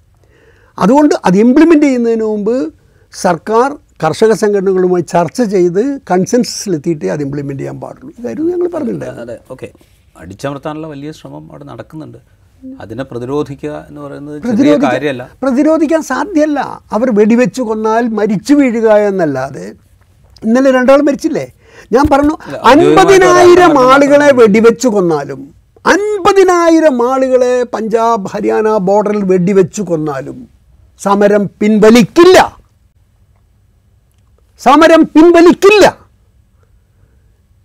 അതുകൊണ്ട് 0.79 1.15
അത് 1.25 1.37
ഇംപ്ലിമെന്റ് 1.37 1.85
ചെയ്യുന്നതിന് 1.85 2.23
മുമ്പ് 2.23 2.73
സർക്കാർ 3.11 3.77
കർഷക 4.03 4.31
സംഘടനകളുമായി 4.31 5.03
ചർച്ച 5.03 5.41
ചെയ്ത് 5.41 5.99
കൺസെൻസസിലെത്തിയിട്ടേ 6.11 7.07
അത് 7.07 7.21
ഇംപ്ലിമെന്റ് 7.21 7.59
ചെയ്യാൻ 7.59 7.79
പാടുള്ളൂ. 7.79 8.13
ഇതായിരുന്നു 8.19 8.51
ഞങ്ങൾ 8.51 8.67
പറഞ്ഞിട്ടുണ്ടായിരുന്നു 8.67 9.23
അതെ. 9.23 9.39
ഓക്കെ. 9.51 9.71
അടിച്ചമർത്താനുള്ള 10.17 10.87
വലിയ 10.87 11.11
ശ്രമം 11.11 11.49
അവിടെ 11.49 11.63
നടക്കുന്നുണ്ട്. 11.63 12.38
അതിനെ 12.81 13.03
പ്രതിരോധിക്കുക 13.03 13.85
എന്ന് 13.89 14.01
പറയുന്നത് 14.01 14.81
കാര്യമല്ല. 14.81 15.29
പ്രതിരോധിക്കാൻ 15.43 16.01
സാധ്യമല്ല. 16.01 16.81
അവർ 16.91 17.11
വെടിവെച്ച് 17.11 17.61
കൊന്നാൽ 17.61 18.07
മരിച്ചു 18.07 18.53
വീഴുക 18.53 18.89
എന്നല്ലാതെ. 18.91 19.73
ഇന്നലെ 20.43 20.71
രണ്ടാൾ 20.71 21.01
മരിച്ചില്ലേ? 21.01 21.47
ഞാൻ 21.91 22.05
പറഞ്ഞു 22.11 22.35
അൻപതിനായിരം 22.63 23.79
ആളുകളെ 23.91 24.33
വെടിവെച്ച് 24.33 24.87
കൊന്നാലും 24.87 25.53
അൻപതിനായിരം 25.85 27.11
ആളുകളെ 27.11 27.63
പഞ്ചാബ് 27.63 28.29
ഹരിയാന 28.33 28.77
ബോർഡറിൽ 28.77 29.23
വെടിവെച്ച് 29.23 29.81
കൊന്നാലും 29.81 30.47
സമരം 30.99 31.49
പിൻവലിക്കില്ല. 31.61 32.37
സമരം 34.59 35.03
പിൻവലിക്കില്ല. 35.03 35.85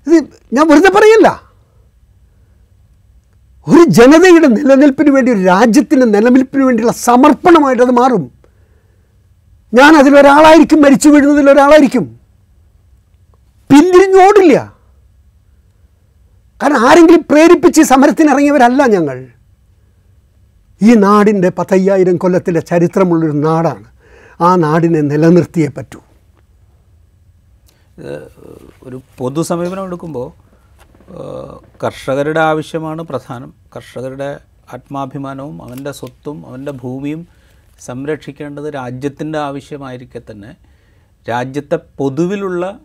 ഇത് 0.06 0.16
ഞാൻ 0.52 0.68
വെറുതെ 0.68 0.90
പറയല്ല. 0.90 1.43
ഒരു 3.66 3.82
ജനതയുടെ 3.98 4.46
നിലനിൽപ്പിന് 4.46 5.10
വേണ്ടി 5.10 5.32
ഒരു 5.32 5.42
രാജ്യത്തിന്റെ 5.44 6.06
നിലനിൽപ്പിന് 6.06 6.64
വേണ്ടിയുള്ള 6.64 6.92
സമർപ്പണമായിട്ട് 6.92 7.82
അത് 7.82 7.90
മാറും. 7.90 8.24
ഞാൻ 9.74 9.92
അതിലൊരാളായിരിക്കും 9.96 10.82
മരിച്ചു 10.82 11.08
വീഴുന്നതിൽ 11.08 11.50
ഒരാളായിരിക്കും. 11.50 12.04
പിന്തിരിഞ്ഞോടില്ല 13.70 14.56
കാരണം 16.60 16.88
ആരെങ്കിലും 16.88 17.24
പ്രേരിപ്പിച്ച് 17.30 17.82
സമരത്തിനിറങ്ങിയവരല്ല 17.82 18.82
ഞങ്ങൾ. 18.86 19.26
ഈ 20.82 20.94
നാടിന്റെ 20.94 21.48
പത്തയ്യായിരം 21.58 22.16
കൊല്ലത്തിന്റെ 22.16 22.60
ചരിത്രമുള്ളൊരു 22.60 23.36
നാടാണ്. 23.46 23.84
ആ 24.40 24.56
നാടിനെ 24.56 25.00
നിലനിർത്തിയേ 25.00 25.68
പറ്റൂ. 25.68 26.00
ഒരു 28.82 29.00
പൊതു 29.18 29.42
സമീപനം 29.42 29.84
എടുക്കുമ്പോൾ 29.84 30.28
കർഷകരുടെ 31.84 32.40
ആവശ്യമാണ് 32.40 33.02
പ്രധാനം. 33.02 33.54
കർഷകരുടെ 33.76 34.40
ആത്മാഭിമാനവും 34.72 35.62
അവന്റെ 35.62 35.92
സ്വത്തും 35.92 36.46
അവന്റെ 36.46 36.72
ഭൂമിയും 36.72 37.26
സംരക്ഷിക്കേണ്ടത് 37.80 38.74
രാജ്യത്തിന്റെ 38.74 39.38
ആവശ്യമായിരിക്കെ 39.38 40.22
തന്നെ. 40.30 40.56
രാജ്യത്തെ 41.30 41.78
പൊതുവിലുള്ള 41.98 42.78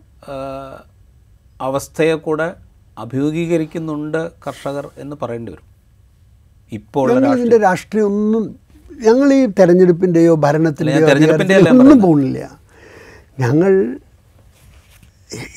അവസ്ഥയെ 1.60 2.14
കൂടെ 2.14 2.54
അഭിമുഖീകരിക്കുന്നുണ്ട് 2.98 4.30
കർഷകർ 4.46 4.90
എന്ന് 4.98 5.16
പറയേണ്ടി 5.22 5.52
വരും. 5.52 5.62
ഇപ്പോൾ 6.72 7.32
ഇതിന്റെ 7.32 7.58
രാഷ്ട്രീയം 7.58 8.06
ഒന്നും 8.06 8.56
ഞങ്ങൾ 9.06 9.32
ഈ 9.32 9.46
തെരഞ്ഞെടുപ്പിന്റെയോ 9.46 10.34
ഭരണത്തിന്റെയോ 10.34 11.70
ഒന്നും 11.70 12.00
പോകുന്നില്ല 12.00 12.58
ഞങ്ങൾ 13.38 13.98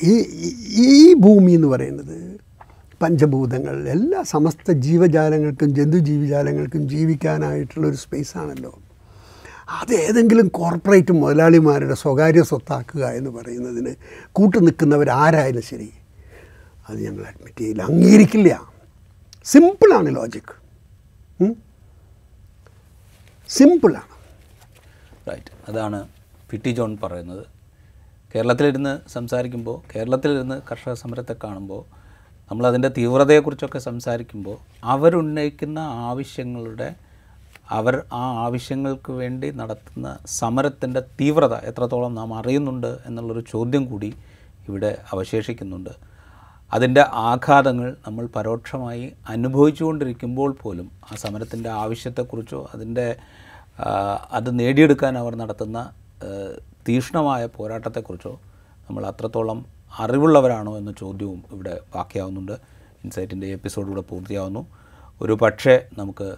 ഈ- 0.02 0.54
ഈ 0.76 1.14
ഭൂമി 1.14 1.52
എന്ന് 1.52 1.68
പറയുന്നത് 1.68 2.43
പഞ്ചഭൂതങ്ങൾ 3.04 3.76
എല്ലാ 3.96 4.20
സമസ്ത 4.34 4.72
ജീവജാലങ്ങൾക്കും 4.86 5.70
ജന്തുജീവിജാലങ്ങൾക്കും 5.78 6.82
ജീവിക്കാനായിട്ടുള്ളൊരു 6.92 7.98
സ്പേസാണല്ലോ. 8.04 8.72
അത് 9.80 9.92
ഏതെങ്കിലും 10.04 10.46
കോർപ്പറേറ്റ് 10.58 11.12
മുതലാളിമാരുടെ 11.20 11.96
സ്വകാര്യ 12.04 12.42
സ്വത്താക്കുക 12.50 13.04
എന്ന് 13.18 13.30
പറയുന്നതിന് 13.36 13.92
കൂട്ടു 14.38 14.58
നിൽക്കുന്നവർ 14.66 15.08
ആരായാലും 15.22 15.64
ശരി 15.70 15.90
അത് 16.88 16.98
ഞങ്ങൾ 17.06 17.24
അഡ്മിറ്റ് 17.30 17.60
ചെയ്യില്ല. 17.60 17.82
അംഗീകരിക്കില്ല. 17.90 18.50
സിമ്പിളാണ് 19.50 20.08
ലോജിക് 20.16 20.52
സിമ്പിളാണ് 23.56 24.12
റൈറ്റ് 25.28 25.52
അതാണ് 25.68 25.98
പി 26.50 26.56
ടി 26.64 26.70
ജോൺ 26.78 26.92
പറയുന്നത്. 27.02 27.44
കേരളത്തിലിരുന്ന് 28.34 28.92
സംസാരിക്കുമ്പോൾ 29.12 29.76
കേരളത്തിലിരുന്ന് 29.92 30.56
കർഷക 30.70 30.94
സമരത്തെ 31.02 31.34
കാണുമ്പോൾ 31.44 31.82
നമ്മളതിന്റെ 32.50 32.88
തീവ്രതയെക്കുറിച്ചൊക്കെ 32.88 33.78
സംസാരിക്കുമ്പോൾ 33.78 34.56
അവരുന്നയിക്കുന്ന 34.82 35.78
ആവശ്യങ്ങളുടെ 35.78 36.94
അവർ 37.70 38.02
ആ 38.12 38.24
ആവശ്യങ്ങൾക്ക് 38.46 39.12
വേണ്ടി 39.12 39.50
നടത്തുന്ന 39.50 40.18
സമരത്തിന്റെ 40.26 41.00
തീവ്രത 41.20 41.54
എത്രത്തോളം 41.54 42.14
നാം 42.14 42.34
അറിയുന്നുണ്ട് 42.34 42.98
എന്നുള്ളൊരു 43.06 43.40
ചോദ്യം 43.40 43.84
കൂടി 43.86 44.10
ഇവിടെ 44.68 44.98
അവശേഷിക്കുന്നുണ്ട്. 45.12 45.90
അതിന്റെ 46.72 47.00
ആഘാതങ്ങൾ 47.00 47.96
നമ്മൾ 48.06 48.26
പരോക്ഷമായി 48.26 49.12
അനുഭവിച്ചുകൊണ്ടിരിക്കുമ്പോൾ 49.28 50.50
പോലും 50.52 50.90
ആ 51.04 51.14
സമരത്തിന്റെ 51.14 51.70
ആവശ്യത്തെക്കുറിച്ചോ 51.70 52.68
അതിന്റെ 52.74 53.16
അത് 54.32 54.58
നേടിയെടുക്കാൻ 54.58 55.18
അവർ 55.18 55.34
നടത്തുന്ന 55.34 55.78
തീഷ്ണമായ 56.88 57.46
പോരാട്ടത്തെക്കുറിച്ചോ 57.46 58.40
നമ്മൾ 58.88 59.06
അത്രത്തോളം 59.06 59.58
അറിവുള്ളവരാണോ 59.98 60.78
എന്ന 60.78 60.92
ചോദ്യവും 60.92 61.44
ഇവിടെ 61.52 61.80
ബാക്കിയാവുന്നുണ്ട്. 61.94 62.52
ഇൻസൈറ്റിന്റെ 63.04 63.46
എപ്പിസോഡ് 63.46 63.86
ഇവിടെ 63.86 64.00
പൂർത്തിയാവുന്നു. 64.00 64.66
ഒരു 65.20 65.32
പക്ഷേ 65.32 65.86
നമുക്ക് 65.98 66.36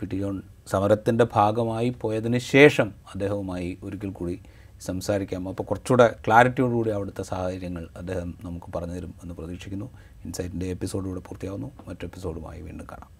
പി 0.00 0.06
ടി 0.06 0.16
ജോൺ 0.16 0.42
സമരത്തിന്റെ 0.66 1.26
ഭാഗമായി 1.32 1.88
പോയതിന് 2.00 2.38
ശേഷം 2.38 2.88
അദ്ദേഹവുമായി 2.88 3.78
ഒരിക്കൽ 3.82 4.10
കൂടി 4.10 4.40
സംസാരിക്കാം. 4.80 5.48
അപ്പോൾ 5.48 5.62
കുറച്ചുകൂടെ 5.62 6.16
ക്ലാരിറ്റിയോടുകൂടി 6.26 6.90
അവിടുത്തെ 6.90 7.22
സാഹചര്യങ്ങൾ 7.22 7.88
അദ്ദേഹം 7.96 8.34
നമുക്ക് 8.44 8.72
പറഞ്ഞു 8.76 8.94
തരും 8.94 9.14
എന്ന് 9.22 9.34
പ്രതീക്ഷിക്കുന്നു. 9.34 9.90
ഇൻസൈറ്റിന്റെ 10.24 10.66
എപ്പിസോഡ് 10.66 11.06
ഇവിടെ 11.06 11.20
പൂർത്തിയാവുന്നു. 11.20 11.70
മറ്റു 11.88 12.04
എപ്പിസോഡുമായി 12.04 12.62
വീണ്ടും 12.62 12.86
കാണാം. 12.92 13.10